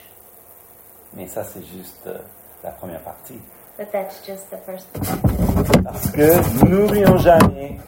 [1.15, 2.19] Mais ça, c'est juste euh,
[2.63, 3.41] la première partie.
[3.79, 5.83] But that's just the first part.
[5.85, 7.79] Parce que n'oublions jamais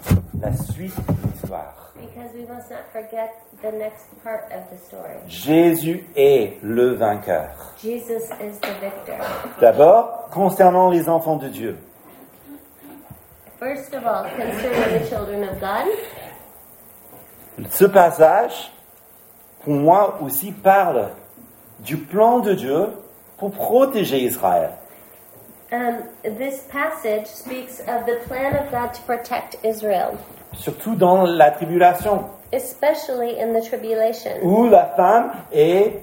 [0.40, 1.92] la suite de l'histoire.
[1.96, 5.18] Because we must not forget the next part of the story.
[5.28, 7.50] Jésus est le vainqueur.
[7.82, 9.18] Jesus is the victor.
[9.60, 11.76] D'abord, concernant les enfants de Dieu.
[13.60, 15.86] First of all, concerning the children of God,
[17.70, 18.72] Ce passage,
[19.62, 21.10] pour moi aussi, parle
[21.80, 22.86] du plan de Dieu
[23.36, 24.70] pour protéger Israël.
[25.72, 26.02] um,
[26.38, 30.16] this passage speaks of the plan of God to protect Israel,
[30.54, 36.02] Surtout dans la tribulation, especially in the tribulation, où la femme est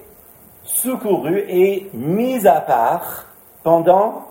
[0.64, 3.26] secourue et mise à part
[3.64, 4.28] pendant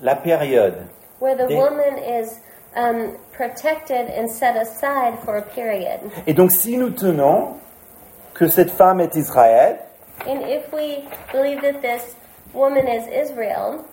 [0.00, 0.86] la période.
[1.20, 2.40] Where the They- woman is
[2.76, 6.00] um, protected and set aside for a period.
[6.26, 7.56] Et donc, si nous tenons
[8.34, 9.78] que cette femme est Israël,
[10.26, 12.14] And if we believe that this
[12.54, 13.84] woman is Israel,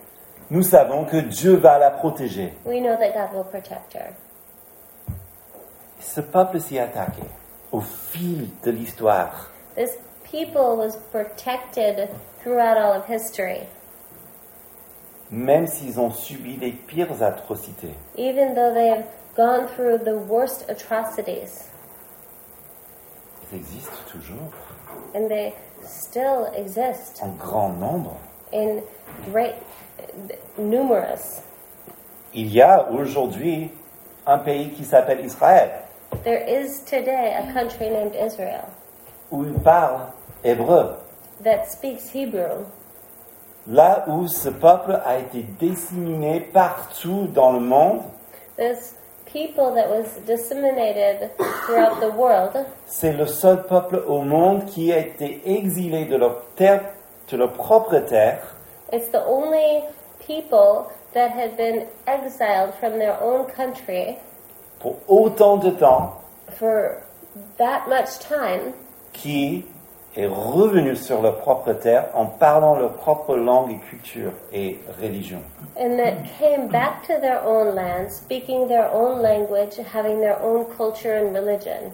[0.52, 2.54] nous savons que Dieu va la protéger.
[2.66, 4.14] we know that God will protect her.
[6.00, 7.24] Ce peuple s'y attaqué
[7.72, 9.50] au fil de l'histoire.
[9.76, 12.10] This people was protected
[12.42, 13.68] throughout all of history,
[15.32, 20.66] Même s'ils ont subi les pires atrocités, even though they have gone through the worst
[20.70, 21.66] atrocities,
[23.52, 24.52] ils existent toujours
[25.14, 28.16] and they still exist en grand nombre.
[28.52, 28.82] in
[29.32, 29.54] great,
[30.58, 31.42] numerous.
[32.34, 33.72] Il y a aujourd'hui
[34.26, 35.70] un pays qui s'appelle Israël,
[36.24, 38.66] There is today a country named Israel
[39.32, 40.12] où ils parlent
[40.44, 40.96] hébreu.
[41.44, 42.66] that speaks Hebrew,
[43.68, 48.02] Là où ce peuple a été disséminé partout dans le monde,
[48.58, 48.96] this
[49.26, 51.30] people that was disseminated
[51.66, 52.66] throughout the world.
[52.88, 56.82] c'est le seul peuple au monde qui a été exilé de leur terre,
[57.30, 58.40] de leur propre terre,
[58.92, 59.84] It's the only
[60.26, 64.18] people that had been exiled from their own country
[64.80, 66.14] pour autant de temps,
[66.58, 67.04] for
[67.58, 68.74] that much time
[69.14, 69.66] qui
[70.16, 75.40] est revenu sur leur propre terre en parlant leur propre langue et culture et religion.
[75.78, 80.66] and that came back to their own land, speaking their own language, having their own
[80.78, 81.92] culture and religion.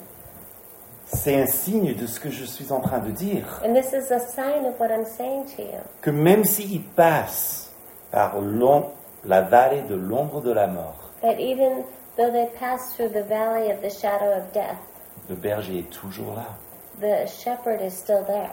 [1.08, 4.12] C'est un signe de ce que je suis en train de dire, And this is
[4.12, 5.80] a sign of what I'm saying to you.
[6.02, 7.72] que même s'ils passent
[8.12, 8.34] par
[9.24, 11.84] la vallée de l'ombre de la mort, That even
[12.18, 14.78] though they pass through the valley of the shadow of death,
[15.30, 16.46] le berger est toujours là,
[17.00, 18.52] the shepherd is still there.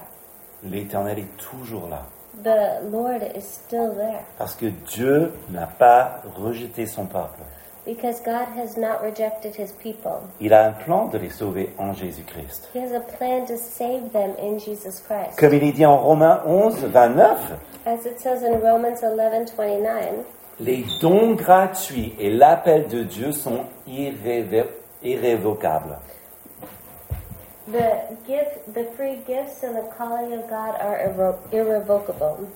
[0.64, 2.02] l'Éternel est toujours là.
[2.42, 7.40] the Lord is still there Parce que Dieu n'a pas rejeté son peuple.
[7.84, 10.20] because God has not rejected his people.
[10.40, 12.68] Il a un plan de les sauver en Jésus-Christ.
[12.74, 15.36] He has a plan to save them in Jesus Christ.
[15.38, 17.52] Comme il est dit en Romains 11, 29,
[17.84, 20.22] As it says in Romans 11:29,
[20.60, 24.66] les dons gratuits et l'appel de Dieu sont irrévé-
[25.02, 25.98] irrévocables.
[27.68, 32.48] The gift, the free gifts and the calling of God are irre- irrevocable.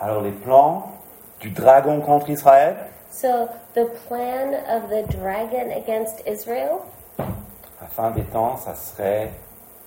[0.00, 0.92] Alors les plans
[1.40, 2.76] du dragon contre Israël,
[3.10, 6.80] So the plan of the dragon against Israel,
[7.18, 9.30] à la fin des temps, ça serait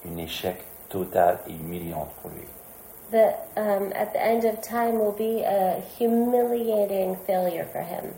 [0.06, 0.58] un échec
[0.90, 2.48] total et humiliant pour lui.
[3.12, 8.14] the um, at the end of time will be a humiliating failure for him.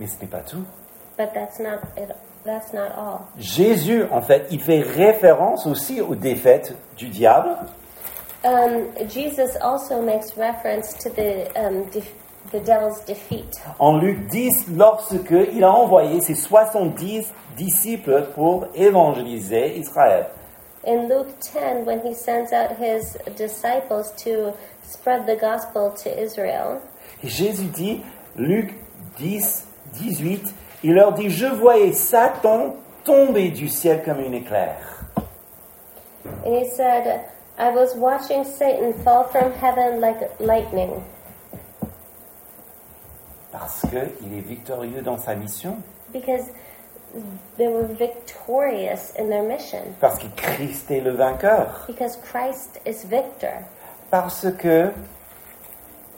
[0.00, 0.64] Mais ce n'est pas tout.
[1.16, 2.10] But that's not it.
[2.46, 3.26] That's not all.
[3.38, 7.56] Jésus, en fait, il fait référence aussi aux défaites du diable.
[8.44, 11.90] Um, Jesus also makes reference to the um,
[12.52, 13.60] the devil's defeat.
[13.80, 20.26] En Luc 10, lorsque il a envoyé ses 70 disciples pour évangéliser Israël.
[20.86, 24.52] In Luke 10, when he sends out his disciples to
[24.84, 26.80] spread the gospel to Israel,
[27.24, 28.02] Et Jésus dit,
[28.36, 28.72] Luc
[29.18, 30.54] 10, 18,
[30.86, 34.76] il leur dit, je voyais Satan tomber du ciel comme une éclair.
[36.44, 37.24] and he said,
[37.58, 41.02] I was watching Satan fall from heaven like lightning
[43.52, 45.76] Parce qu'il est victorieux dans sa mission.
[46.12, 46.44] because
[47.56, 49.80] they were victorious in their mission.
[50.00, 51.84] Parce que Christ est le vainqueur.
[51.88, 53.62] Because Christ is victor.
[54.10, 54.90] Parce que,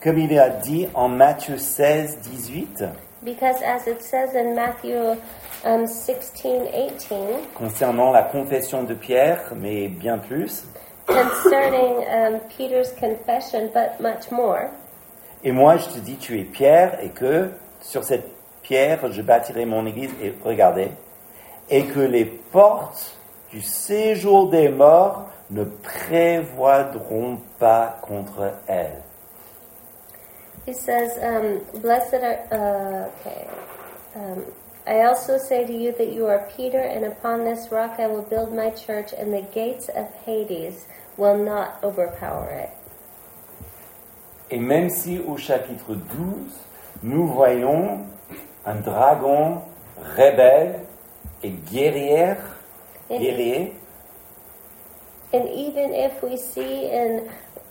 [0.02, 2.85] comme il a dit en Matthieu 16, 18,
[3.24, 5.16] Because as it says in Matthew
[5.64, 7.18] um, 16, 18,
[7.54, 10.64] concernant la confession de Pierre, mais bien plus,
[11.07, 14.70] concerning um, Peter's confession, but much more,
[15.42, 17.50] et moi je te dis, tu es Pierre, et que
[17.81, 18.28] sur cette
[18.62, 20.90] pierre, je bâtirai mon église, et regardez,
[21.70, 23.16] et que les portes
[23.50, 29.02] du séjour des morts ne prévoiront pas contre elle.
[30.68, 33.48] He says, um, Blessed are, uh, okay.
[34.14, 34.44] Um,
[34.87, 38.22] I also say to you that you are Peter, and upon this rock I will
[38.22, 40.85] build my church, and the gates of Hades
[41.16, 42.70] will not overpower it.
[44.50, 46.04] Et même si au chapitre 12,
[47.02, 48.07] nous voyons
[48.66, 49.62] un dragon
[50.16, 50.81] rebelle
[51.42, 52.38] et guerrière,
[53.11, 53.74] And, guerrier,
[55.33, 57.28] and even if we see in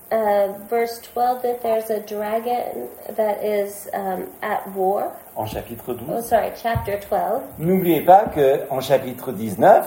[0.10, 6.26] verse 12 that there's a dragon that is um, at war, en chapitre oh, 12,
[6.26, 9.86] sorry, chapter 12, n'oubliez pas qu'en chapitre 19,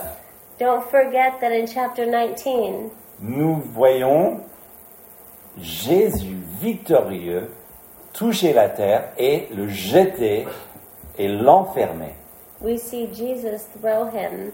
[0.59, 2.89] don't forget that in chapter 19,
[3.21, 4.41] nous voyons
[5.57, 7.51] Jésus victorieux
[8.13, 10.47] toucher la terre et le jeter
[11.17, 12.15] et l'enfermer.
[12.61, 14.53] we see Jesus throw him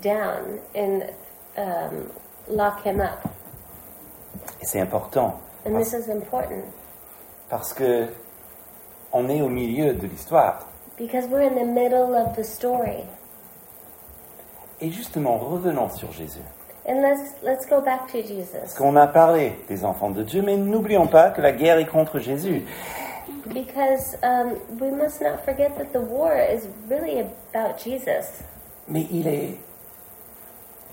[0.00, 1.12] down and
[1.56, 2.10] um,
[2.48, 3.34] lock him up.
[4.60, 5.34] Et c'est important
[5.66, 6.62] And this is important
[7.48, 8.06] parce que
[9.12, 10.66] on est au milieu de l'histoire.
[10.96, 13.04] because we're in the middle of the story.
[14.80, 16.40] Et justement, revenons sur Jésus.
[16.88, 20.40] And let's let's go back to Parce Jesus qu'on a parlé des enfants de Dieu,
[20.42, 22.64] mais n'oublions pas que la guerre est contre Jésus.
[23.46, 28.42] because um, we must not forget that the war is really about Jesus,
[28.88, 29.56] Mais il est,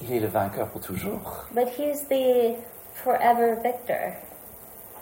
[0.02, 1.46] il est le vainqueur pour toujours.
[1.54, 2.56] but he's the
[3.04, 4.14] forever victor.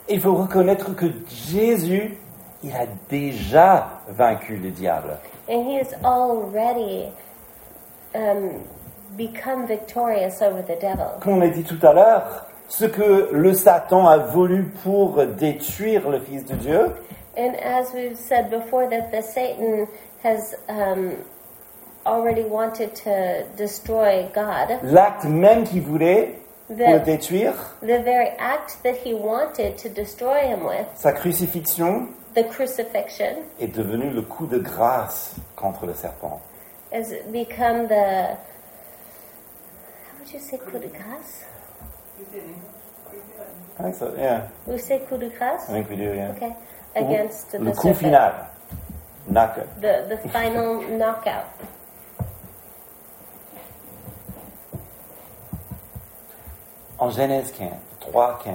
[0.08, 2.16] Il faut reconnaître que Jésus,
[2.62, 5.18] il a déjà vaincu le diable.
[5.48, 7.08] And he has already
[8.14, 8.62] um,
[9.16, 11.18] become victorious over the devil.
[11.20, 16.08] Comme on l'a dit tout à l'heure, ce que le Satan a voulu pour détruire
[16.08, 16.92] le Fils de Dieu,
[17.36, 19.86] And as we've said before, that the Satan
[20.22, 21.16] has um,
[22.06, 28.30] already wanted to destroy God, l'acte même qu'il voulait pour le the, détruire, the very
[28.38, 34.22] act that he wanted to destroy him with, sa crucifixion, the crucifixion, est devenu le
[34.22, 36.40] coup de grâce contre le serpent.
[36.92, 38.36] has become the.
[40.06, 41.44] How would you say coup de grâce?
[43.78, 44.48] I think so, yeah.
[44.66, 45.68] We say coup de grâce?
[45.68, 46.32] I think we do, yeah.
[46.36, 46.54] Okay.
[46.94, 48.00] Against the le coup serpent.
[48.00, 48.32] final.
[49.28, 49.80] Knock-up.
[49.80, 51.46] The, the final knockout.
[56.98, 57.68] En Genèse 15,
[58.00, 58.54] 3, 15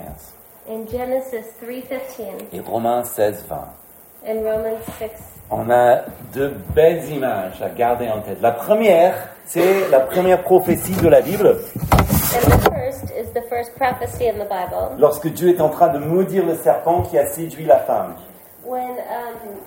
[0.70, 2.24] In Genesis 3.15
[2.54, 3.58] et Romains 16, 20,
[4.28, 5.10] and Romans 6
[5.52, 8.42] on a de belles images à garder en tête.
[8.42, 9.14] La première,
[9.46, 11.50] c'est la première prophétie de la Bible.
[11.50, 15.90] And the first is the first prophecy in the Bible lorsque Dieu est en train
[15.90, 18.16] de maudire le serpent qui a séduit la femme.
[18.64, 19.60] when um,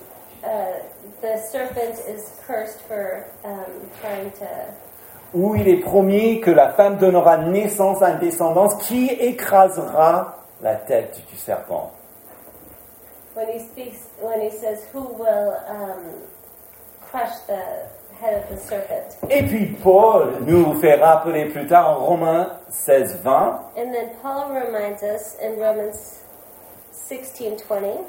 [0.43, 0.79] uh,
[1.21, 4.49] the serpent is cursed for um, trying to.
[5.35, 10.77] Où il est promis que la femme donnera naissance à une descendance qui écrasera la
[10.77, 11.91] tête du serpent.
[13.35, 16.23] When he speaks, when he says, "Who will um,
[17.11, 17.59] crush the
[18.21, 23.23] head of the serpent?" Et puis Paul nous fait rappeler plus tard en Romains 16,
[23.25, 26.21] 20, And then Paul reminds us in Romans
[26.93, 28.05] 16:20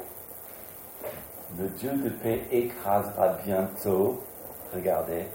[1.58, 4.20] le Dieu de paix écrasera bientôt,
[4.74, 5.26] regardez,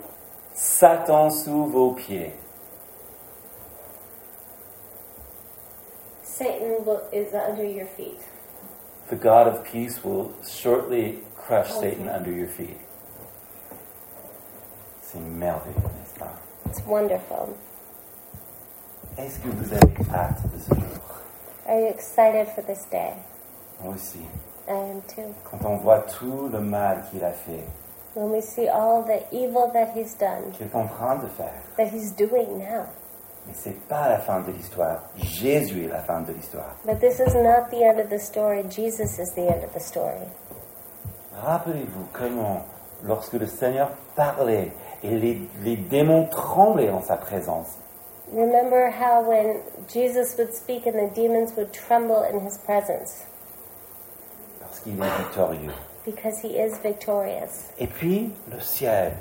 [0.54, 2.34] Satan sous vos pieds.
[6.24, 8.20] Satan will, is under your feet.
[9.10, 12.80] The God of peace will shortly crush Satan under your feet.
[15.02, 16.34] C'est merveilleux, n'est-ce pas
[16.66, 17.56] It's wonderful.
[19.18, 21.22] Est-ce que vous avez hâte de ce jour
[21.68, 23.14] Are you excited for this day?
[23.84, 24.20] Moi aussi.
[24.68, 25.34] I am too.
[25.44, 27.66] Quand on voit tout le mal qu'il a fait,
[28.14, 31.54] When we see all the evil that he's done, qu'il est en train de faire,
[31.78, 32.86] that he's doing now.
[33.48, 35.02] mais c'est pas la fin de l'histoire.
[35.16, 36.76] Jésus est la fin de l'histoire.
[36.86, 38.64] But this is not the end of the story.
[38.70, 40.28] Jesus is the end of the story.
[41.42, 42.66] Rappelez-vous comment,
[43.04, 44.72] lorsque le Seigneur parlait
[45.04, 47.78] et les, les démons tremblaient en sa présence,
[48.34, 53.26] Remember how when Jesus would speak and the demons would tremble in his presence
[54.62, 55.74] parce qu'il est victorieux.
[56.06, 57.72] Because he is victorious.
[57.80, 59.14] Et puis, le ciel.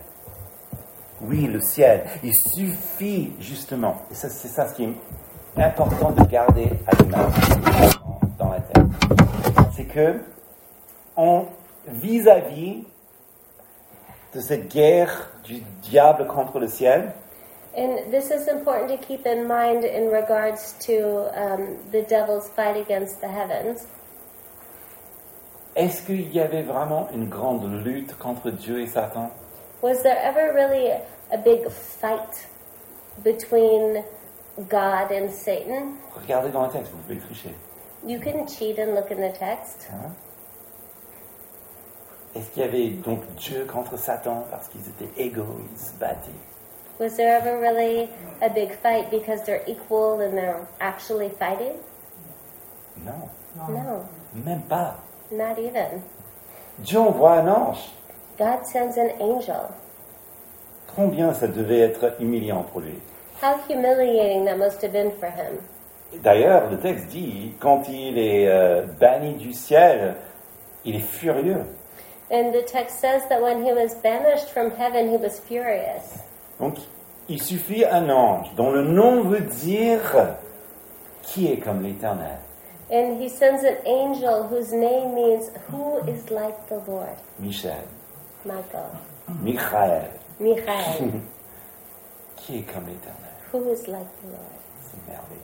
[1.21, 2.05] Oui, le ciel.
[2.23, 7.33] Il suffit justement, et c'est ça ce qui est important de garder à l'image
[8.39, 8.87] dans la tête,
[9.77, 10.21] c'est que
[11.17, 11.47] en
[11.87, 12.85] vis-à-vis
[14.35, 17.13] de cette guerre du diable contre le ciel,
[17.77, 22.77] And this is important to keep in mind in regards to um, the devil's fight
[22.77, 23.87] against the heavens.
[25.77, 29.31] Est-ce qu'il y avait vraiment une grande lutte contre Dieu et Satan?
[29.83, 30.91] Was there ever really
[31.33, 32.49] a big fight
[33.25, 34.03] between
[34.69, 35.95] God and Satan?
[36.15, 37.55] Regardez dans le texte, vous pouvez tricher.
[38.07, 39.89] You can cheat and look in the text.
[39.93, 40.11] Hein?
[42.35, 46.31] Est-ce qu'il y avait donc Dieu contre Satan parce qu'ils étaient égaux, ils se battaient?
[47.01, 48.09] Was there ever really
[48.43, 51.73] a big fight because they're equal and they're actually fighting?
[53.05, 54.05] Non, No,
[54.35, 54.97] même pas.
[55.31, 56.03] Not even.
[56.79, 57.91] Dieu envoie un ange.
[58.39, 59.69] God sends an angel.
[60.95, 62.99] Combien ça devait être humiliant pour lui.
[63.43, 65.59] How humiliating that must have been for him.
[66.23, 70.17] D'ailleurs, le texte dit, quand il est euh, banni du ciel,
[70.85, 71.65] il est furieux.
[72.33, 76.19] And the text says that when he was banished from heaven, he was furious.
[76.59, 76.79] Donc,
[77.29, 80.37] il suffit un ange dont le nom veut dire
[81.23, 82.39] qui est comme l'Éternel.
[82.93, 87.17] And he sends an angel whose name means who is like the Lord.
[87.39, 87.85] Michel,
[88.45, 88.91] Michael.
[89.43, 90.11] Michael,
[90.41, 91.21] Michael.
[92.37, 93.31] qui est comme l'Éternel.
[93.53, 94.59] who is like the Lord.
[94.83, 95.41] C'est merveilleux.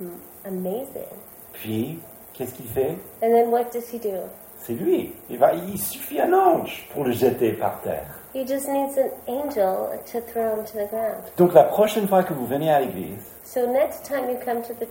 [0.00, 1.16] Mm, Amazing.
[1.52, 1.98] Puis,
[2.32, 4.22] qu'est-ce qu'il fait And then what does he do?
[4.58, 5.12] C'est lui.
[5.28, 8.06] Il, va, il suffit un ange pour le jeter par terre.
[8.34, 11.22] He just needs an angel to throw him to the ground.
[11.36, 14.72] Donc la prochaine fois que vous venez à l'église, So next time you come to
[14.72, 14.86] the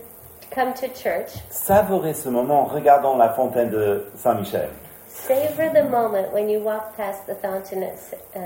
[0.54, 4.68] come to church, savourez ce moment en regardant la fontaine de Saint-Michel.
[5.08, 7.96] savor the moment when you walk past the fountain at,
[8.34, 8.40] uh,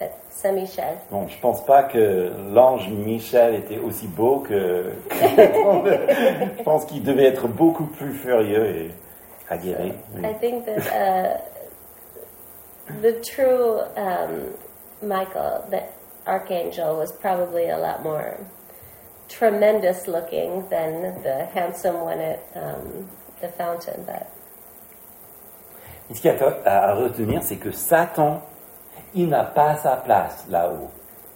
[0.00, 0.96] at Saint Michel.
[1.10, 4.92] Bon, je pense pas que l'ange Michel était aussi beau que.
[5.08, 5.16] que-
[6.58, 8.90] je pense qu'il devait être beaucoup plus furieux et
[9.50, 9.92] aguerri.
[10.16, 10.22] oui.
[10.24, 11.38] I think that uh,
[13.02, 14.54] the true um,
[15.02, 15.82] Michael, the
[16.26, 18.36] archangel, was probably a lot more
[19.32, 23.08] tremendous looking than the handsome one at um,
[23.40, 24.04] the fountain.
[24.06, 24.26] But
[26.10, 28.42] Et ce qu'il y a à retenir, c'est que Satan,
[29.14, 30.90] il n'a pas sa place là-haut.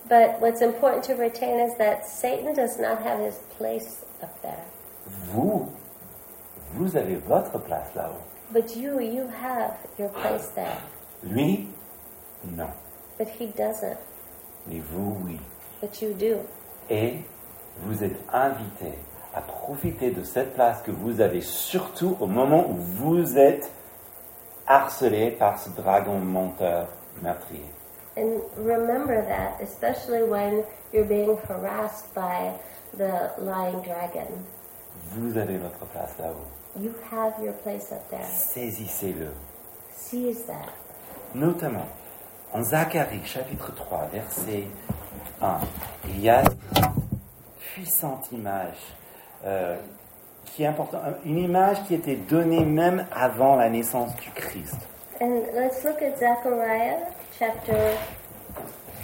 [0.08, 4.64] but what's important to retain is that Satan does not have his place up there.
[5.32, 5.68] Vous,
[6.74, 8.22] vous avez votre place là-haut.
[8.52, 10.78] But you, you have your place there.
[11.24, 11.66] Lui,
[12.44, 12.70] non.
[13.18, 13.98] But he doesn't.
[14.66, 15.40] Mais vous, oui.
[15.80, 16.40] But you do.
[16.90, 17.24] Et
[17.82, 18.92] vous êtes invité
[19.34, 23.70] à profiter de cette place que vous avez, surtout au moment où vous êtes
[24.66, 26.88] harcelé par ce dragon menteur
[27.22, 27.68] meurtrier.
[28.16, 32.52] And remember that, especially when you're being harassed by
[32.96, 34.26] the lying dragon.
[35.12, 36.80] Vous avez votre place là-haut.
[36.80, 38.24] You have your place up there.
[38.24, 39.32] Saisissez-le.
[39.94, 40.72] Seize that.
[41.34, 41.86] Notamment,
[42.54, 44.64] en Zacharie chapitre 3, verset
[45.42, 45.58] 1,
[46.08, 46.42] il y a
[47.76, 48.78] puissante image
[49.44, 49.76] euh,
[50.46, 54.76] qui est importante, une image qui était donnée même avant la naissance du Christ.
[55.20, 57.96] And let's look at Zechariah chapter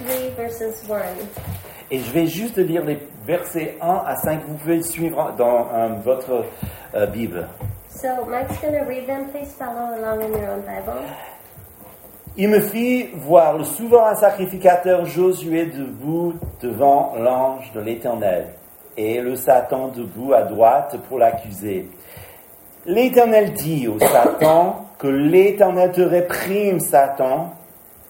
[0.01, 1.01] 3, verses 1.
[1.91, 4.43] Et je vais juste lire les versets 1 à 5.
[4.47, 6.47] Vous pouvez le suivre dans euh, votre
[6.95, 7.47] euh, Bible.
[7.91, 9.29] So Mike's going to read them.
[9.31, 11.03] Please follow along in your own Bible.
[12.35, 18.47] Il me fit voir le souverain sacrificateur Josué debout devant l'ange de l'Éternel
[18.97, 21.91] et le Satan debout à droite pour l'accuser.
[22.87, 27.53] L'Éternel dit au Satan que l'Éternel te réprime, Satan,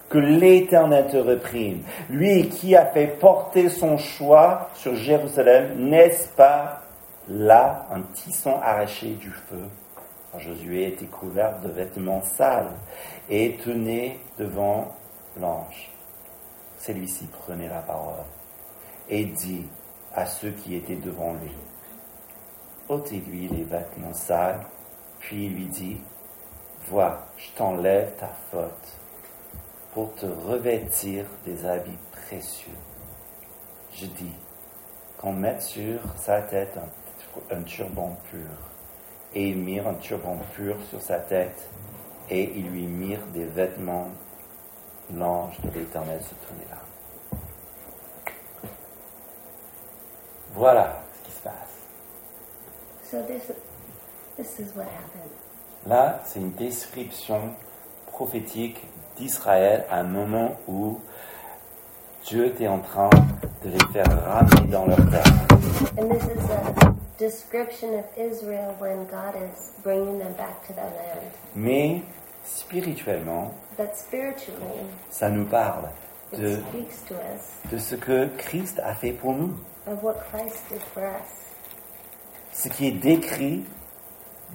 [0.07, 1.81] que l'Éternel te réprime.
[2.09, 6.81] Lui qui a fait porter son choix sur Jérusalem, n'est-ce pas
[7.27, 9.65] là un tisson arraché du feu?
[10.39, 12.71] Josué était couvert de vêtements sales
[13.29, 14.95] et tenait devant
[15.39, 15.91] l'ange.
[16.79, 18.25] Celui-ci prenait la parole
[19.09, 19.65] et dit
[20.13, 21.51] à ceux qui étaient devant lui,
[22.89, 24.65] ôtez-lui les vêtements sales,
[25.19, 26.01] puis il lui dit,
[26.87, 28.99] vois, je t'enlève ta faute
[29.93, 32.73] pour te revêtir des habits précieux.
[33.93, 34.33] Je dis
[35.17, 38.72] qu'on mette sur sa tête un, un turban pur.
[39.35, 41.67] Et ils mirent un turban pur sur sa tête,
[42.29, 44.09] et ils lui mirent des vêtements.
[45.13, 46.77] L'ange de l'Éternel se tenait là.
[50.53, 51.53] Voilà ce qui se passe.
[53.09, 53.51] So this,
[54.37, 55.31] this is what happened.
[55.85, 57.53] Là, c'est une description
[58.07, 58.81] prophétique
[59.17, 60.99] d'Israël à un moment où
[62.25, 63.09] Dieu était en train
[63.63, 65.23] de les faire ramener dans leur terre.
[65.97, 70.85] And this is a description of Israel when God is bringing them back to their
[70.85, 71.27] land.
[71.55, 72.01] Mais
[72.45, 75.89] spirituellement, But spiritually, ça nous parle
[76.31, 79.53] it de, speaks to us de ce que Christ a fait pour nous.
[79.87, 81.29] of what Christ did for us.
[82.53, 83.65] Ce qui est décrit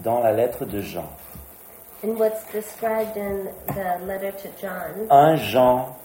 [0.03, 1.09] dans la lettre de Jean.
[2.03, 5.97] And what's described in the letter to John, 1 Jean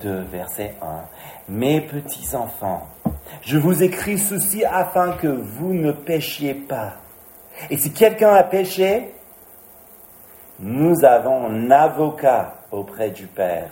[0.00, 0.86] 2, verset 1.
[1.48, 2.86] Mes petits enfants,
[3.42, 6.94] je vous écris ceci afin que vous ne péchiez pas.
[7.68, 9.12] Et si quelqu'un a péché,
[10.58, 13.70] nous avons un avocat auprès du Père.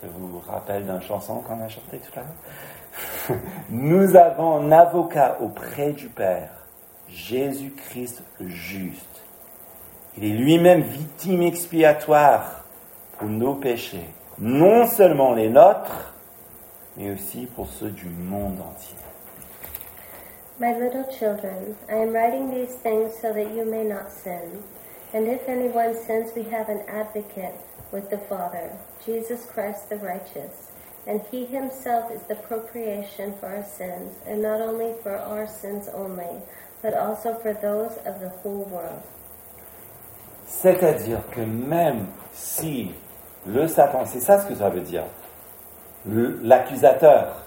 [0.00, 3.40] Ça vous rappelle d'une chanson qu'on a chantée tout à l'heure?
[3.70, 6.50] Nous avons un avocat auprès du Père,
[7.08, 9.22] Jésus-Christ juste.
[10.16, 12.64] Il est lui-même victime expiatoire
[13.18, 14.08] pour nos péchés,
[14.38, 16.14] non seulement les nôtres,
[16.96, 18.96] mais aussi pour ceux du monde entier.
[20.60, 24.62] My little children, I am writing these things so that you may not sin.
[25.12, 27.54] And if anyone sins, we have an advocate
[27.92, 28.70] with the Father,
[29.04, 30.70] Jesus Christ the righteous.
[31.06, 35.88] And he himself is the propitiation for our sins, and not only for our sins
[35.92, 36.40] only,
[36.82, 39.02] but also for those of the whole world.
[40.46, 42.94] C'est-à-dire que même si
[43.46, 45.04] le Satan, c'est ça ce que ça veut dire,
[46.06, 47.42] l'accusateur,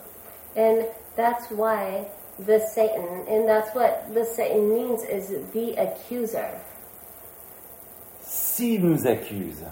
[0.55, 0.85] And
[1.15, 2.07] that's why
[2.39, 6.49] the Satan, and that's what the Satan means is the accuser.
[8.21, 9.63] s'il nous accuse,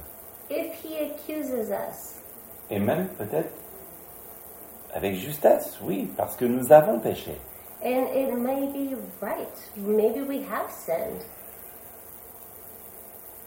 [0.50, 2.16] If he accuses us,
[2.70, 3.50] et même peut-être
[4.94, 7.36] avec justesse, oui, parce que nous avons péché,
[7.84, 9.48] And it may be right.
[9.76, 11.24] Maybe we have sinned.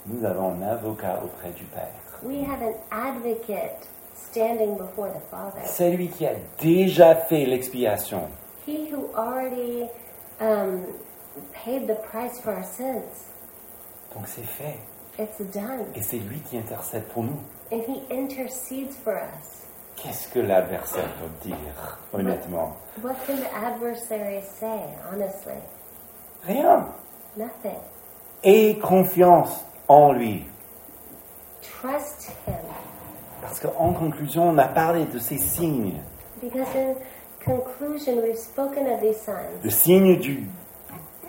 [0.08, 1.92] Nous avons un avocat auprès du Père.
[2.22, 3.86] We have an advocate
[4.16, 5.60] standing before the Father.
[5.64, 8.22] C'est lui qui a déjà fait l'expiation.
[8.66, 9.88] He who already
[10.40, 10.84] um,
[11.52, 13.30] paid the price for our sins.
[14.14, 14.78] Donc c'est fait.
[15.18, 15.86] It's done.
[15.94, 17.40] Et c'est lui qui intercède pour nous.
[17.70, 19.66] And he intercedes for us.
[19.96, 22.76] Qu'est-ce que l'adversaire peut dire, honnêtement?
[23.02, 24.80] What can the adversary say,
[25.10, 25.58] honestly?
[26.46, 26.86] Rien.
[27.36, 27.80] Nothing.
[28.44, 30.44] Aie confiance en lui.
[31.62, 32.54] Trust him.
[33.40, 36.00] Parce qu'en conclusion, on a parlé de ces signes.
[36.42, 36.94] Because in
[37.44, 39.62] conclusion, we've spoken of these signs.
[39.64, 40.46] Le signe du,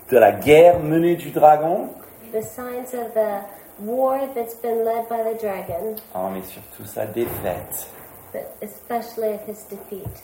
[0.09, 1.89] de la guerre menée du dragon,
[2.31, 3.41] The signs of the
[3.79, 7.87] war that's been led by the dragon, oh, mais surtout sa défaite.
[8.31, 10.23] but especially of his defeat.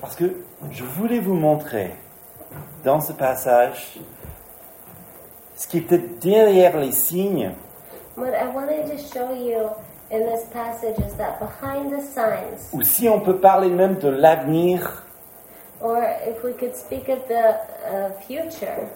[0.00, 0.42] Parce que
[0.72, 1.92] je voulais vous montrer
[2.82, 4.00] dans ce passage
[5.62, 7.52] ce qui était derrière les signes,
[8.16, 9.70] What I wanted to show you
[10.10, 14.08] in this passage is that behind the signs, ou si on peut parler même de
[14.08, 15.04] l'avenir,
[15.80, 17.54] or if we could speak of the
[17.88, 18.88] uh, future,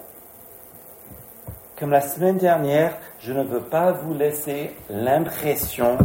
[1.79, 5.97] comme la semaine dernière, je ne veux pas vous laisser l'impression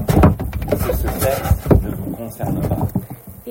[0.69, 2.90] que ce texte ne vous concerne pas.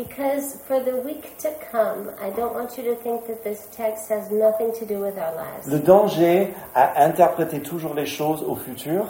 [0.05, 4.09] Because for the week to come, I don't want you to think that this text
[4.09, 5.67] has nothing to do with our lives.
[5.67, 9.05] Le danger à interpréter toujours les choses au futur,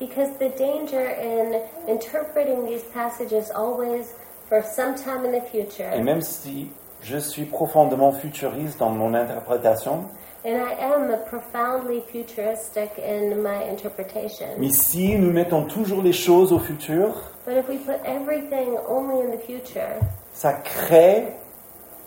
[0.00, 4.14] Because the danger in interpreting these passages always
[4.48, 6.72] for some time in the future, et même si
[7.02, 10.04] je suis profondément futuriste dans mon interprétation,
[10.44, 16.52] and I am profoundly futuristic in my interpretation, mais si nous mettons toujours les choses
[16.52, 17.08] au futur,
[17.46, 20.00] but if we put everything only in the future,
[20.32, 21.28] ça crée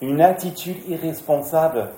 [0.01, 1.89] une attitude irresponsable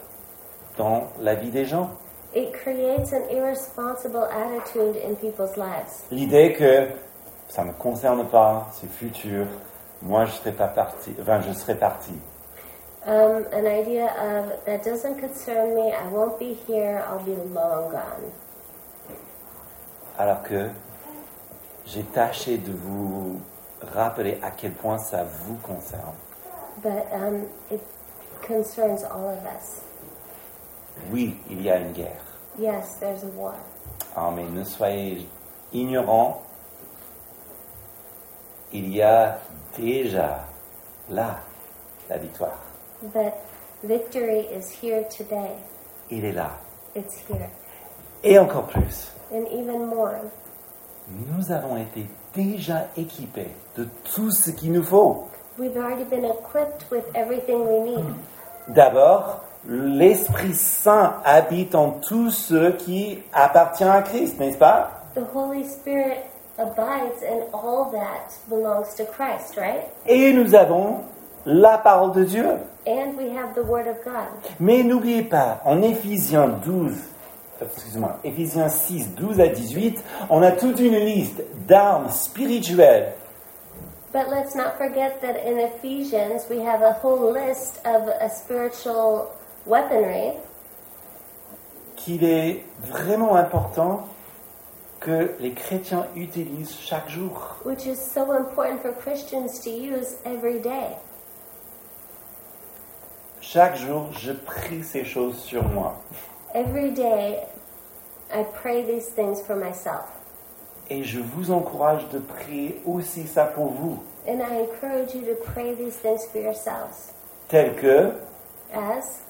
[0.78, 1.90] dans la vie des gens.
[2.36, 6.04] it creates an irresponsible attitude in people's lives.
[6.12, 6.88] L'idée que
[7.48, 9.48] ça ne me concerne pas, c'est futur,
[10.02, 12.12] moi je serai pas parti, enfin je serai parti.
[13.08, 17.90] Um, an idea of that doesn't concern me, I won't be here, I'll be long
[17.90, 18.34] gone.
[20.18, 20.70] Alors que
[21.86, 23.40] j'ai tâché de vous
[23.94, 26.18] rappeler à quel point ça vous concerne.
[26.84, 27.80] But um, it
[28.42, 29.84] concerns all of us.
[31.10, 32.26] Oui, il y a une guerre.
[32.60, 33.56] Yes, there's a war.
[34.18, 35.30] Ah, mais ne soyez
[35.72, 36.44] ignorants,
[38.74, 39.40] il y a
[39.78, 40.44] déjà
[41.10, 41.38] là
[42.10, 42.67] la victoire.
[43.02, 43.34] But
[43.84, 45.52] victory is here today.
[46.10, 46.52] Il est là.
[46.96, 47.50] It's here.
[48.24, 50.16] Et encore plus, And even more,
[51.10, 55.28] nous avons été déjà équipés de tout ce qu'il nous faut.
[55.60, 58.06] we've already been equipped with everything we need.
[58.70, 64.92] D'abord, l'Esprit Saint habite en tous ceux qui appartiennent à Christ, n'est-ce pas?
[65.16, 66.24] The Holy Spirit
[66.58, 69.84] abides in all that belongs to Christ, right?
[70.08, 71.02] Et nous avons
[71.48, 72.46] la parole de Dieu.
[72.86, 74.28] And we have the Word of God.
[74.60, 76.94] Mais n'oubliez pas, en Éphésiens 12,
[77.62, 83.14] excusez-moi, Éphésiens 6, 12 à 18, on a toute une liste d'armes spirituelles
[84.14, 89.28] But let's not forget that in Ephesians we have a whole list of a spiritual
[89.66, 90.34] weaponry
[91.98, 94.08] qu'il est vraiment important
[95.00, 97.58] que les chrétiens utilisent chaque jour.
[97.66, 100.96] which is so important for Christians to use every day.
[103.50, 105.96] Chaque jour, je prie ces choses sur moi.
[106.54, 107.46] Every day
[108.30, 110.04] I pray these things for myself.
[110.90, 114.04] Et je vous encourage de prier aussi ça pour vous.
[114.28, 117.14] And I encourage you to pray these things for yourselves.
[117.48, 118.12] Tel que
[118.76, 119.22] As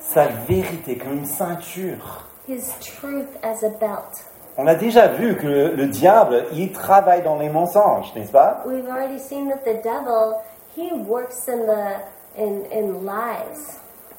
[0.00, 2.26] sa vérité comme une ceinture.
[2.48, 4.24] His truth as a belt.
[4.56, 8.64] On a déjà vu que le, le diable, il travaille dans les mensonges, n'est-ce pas?
[8.66, 10.34] We've already seen that the devil,
[10.76, 12.00] he works in the
[12.38, 13.78] in, in lies.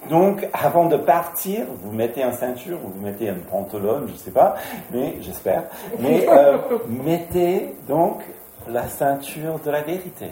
[0.10, 4.18] Donc, avant de partir, vous mettez un ceinture, ou vous mettez un pantalon, je ne
[4.18, 4.56] sais pas,
[4.92, 5.64] mais j'espère.
[6.00, 6.58] Mais euh,
[6.88, 8.22] mettez donc
[8.68, 10.28] la ceinture de la vérité.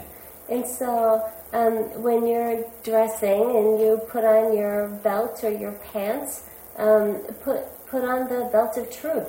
[0.50, 1.20] And so,
[1.52, 6.44] um, when you're dressing and you put on your belt or your pants,
[6.78, 7.58] um, put
[7.90, 9.28] put on the belt of truth,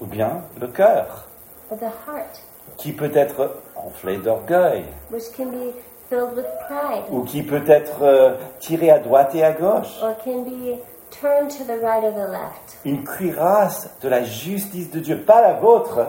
[0.00, 1.28] Ou bien le cœur,
[1.70, 2.42] or the heart,
[2.76, 5.72] qui peut être enflé d'orgueil, which can be
[6.08, 10.00] filled with pride, ou qui peut être euh, tiré à droite et à gauche.
[10.02, 10.78] or can be
[11.10, 12.78] turned to the right or the left.
[12.84, 16.06] Une cuirasse de la justice de Dieu, pas la vôtre,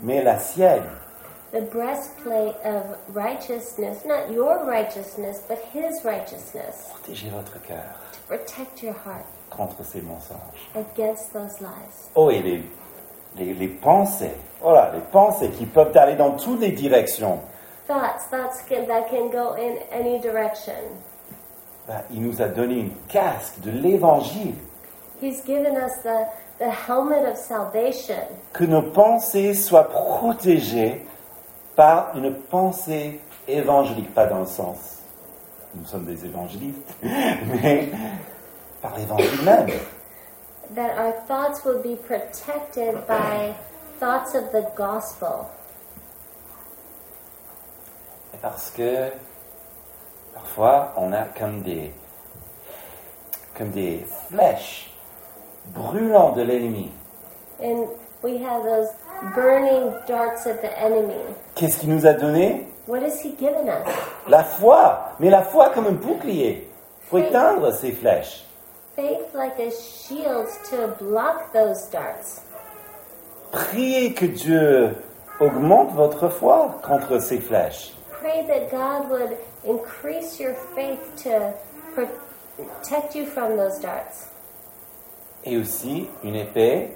[0.00, 0.84] mais la sienne.
[1.52, 2.82] The breastplate of
[3.14, 9.82] righteousness, not your righteousness, but His righteousness, Protégez votre cœur to protect your heart contre
[9.82, 10.68] ces mensonges.
[10.74, 12.10] against those lies.
[12.14, 12.62] Oh, et les,
[13.36, 17.38] les, les pensées, voilà, les pensées qui peuvent aller dans toutes les directions.
[17.88, 20.74] Thoughts, thoughts can, that can go in any direction.
[21.86, 24.54] Ben, il nous a donné une casque de l'évangile.
[25.22, 26.26] He's given us the,
[26.58, 28.22] the helmet of salvation,
[28.52, 31.02] Que nos pensées soient protégées
[31.76, 34.98] par une pensée évangélique, pas dans le sens,
[35.74, 37.88] nous sommes des évangélistes, mais
[38.82, 39.68] par l'évangile même.
[40.74, 43.54] that our thoughts will be protected by
[43.98, 45.48] thoughts of the gospel.
[48.42, 49.10] Parce que
[50.34, 51.92] parfois on a comme des,
[53.56, 54.90] comme des flèches
[55.66, 56.90] brûlantes de l'ennemi.
[57.60, 57.88] And
[58.22, 58.88] we have those
[59.34, 61.20] burning darts of the enemy.
[61.54, 62.66] Qu'est-ce qu'il nous a donné?
[62.86, 63.86] What has he given us?
[64.28, 66.68] La foi, mais la foi comme un bouclier.
[67.02, 68.44] Il faut éteindre ces flèches.
[68.96, 72.42] Faith like a shield to block those darts.
[73.50, 74.96] Priez que Dieu
[75.40, 77.94] augmente votre foi contre ces flèches.
[78.20, 81.52] Pray that God would increase your faith to
[81.94, 84.26] protect you from those darts.
[85.44, 86.90] Et aussi une épée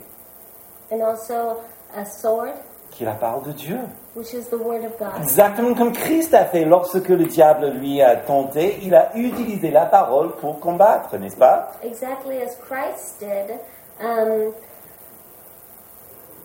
[0.90, 1.60] And also
[1.96, 2.54] a sword
[2.90, 3.78] qui est la parole de Dieu.
[4.14, 5.22] which is the Word of God.
[5.22, 9.86] Exactement comme Christ a fait lorsque le diable lui a tenté, il a utilisé la
[9.86, 11.70] parole pour combattre, n'est-ce pas?
[11.82, 13.58] Exactly as Christ did.
[14.00, 14.52] Um,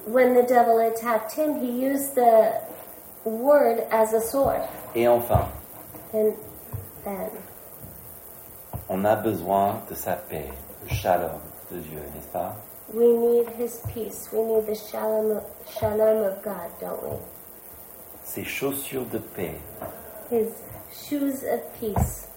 [0.06, 2.54] when the devil attacked him, he used the
[3.28, 4.62] Word as a sword.
[4.96, 5.48] Et enfin,
[6.14, 6.34] And
[7.04, 7.30] then,
[8.90, 10.46] on a besoin de sa paix,
[10.84, 11.40] le shalom
[11.72, 12.56] de Dieu, n'est-ce pas?
[12.94, 14.30] we need His peace.
[14.32, 15.42] We need the shalom,
[15.78, 17.18] shalom of God, don't we?
[18.24, 19.56] Ses chaussures de paix.
[20.32, 20.48] His
[20.94, 22.28] shoes of peace.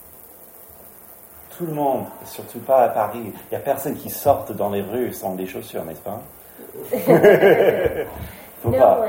[1.57, 4.83] Tout le monde, surtout pas à Paris, il n'y a personne qui sorte dans les
[4.83, 6.21] rues sans des chaussures, n'est-ce pas?
[8.63, 9.05] No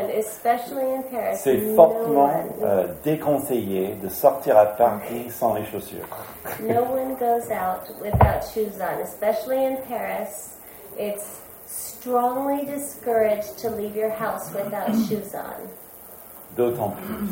[1.33, 6.07] C'est no fortement one, euh, déconseillé de sortir à Paris sans les chaussures.
[6.61, 10.55] no one goes out without shoes on, especially in Paris.
[10.97, 15.67] It's strongly discouraged to leave your house without shoes on.
[16.55, 17.29] D'autant plus.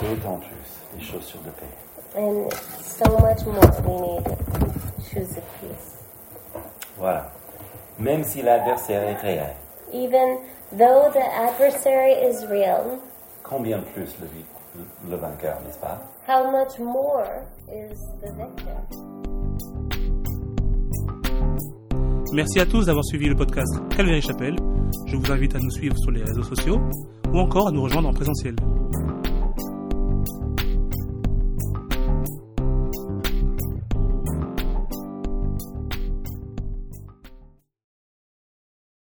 [0.00, 1.66] D'autant plus les chaussures de paix.
[2.16, 4.24] And so much more we need
[5.12, 5.96] shoes of peace.
[6.96, 7.30] Voilà.
[7.98, 9.54] Même si l'adversaire est réel,
[9.92, 10.38] Even
[10.70, 13.00] though the adversary is real,
[13.42, 14.14] combien plus
[15.08, 16.00] le, vainqueur, n'est-ce pas?
[16.28, 18.76] How much more is the victor?
[22.32, 24.54] Merci à tous d'avoir suivi le podcast Calvary Chapelle.
[25.06, 26.78] Je vous invite à nous suivre sur les réseaux sociaux
[27.32, 28.54] ou encore à nous rejoindre en présentiel.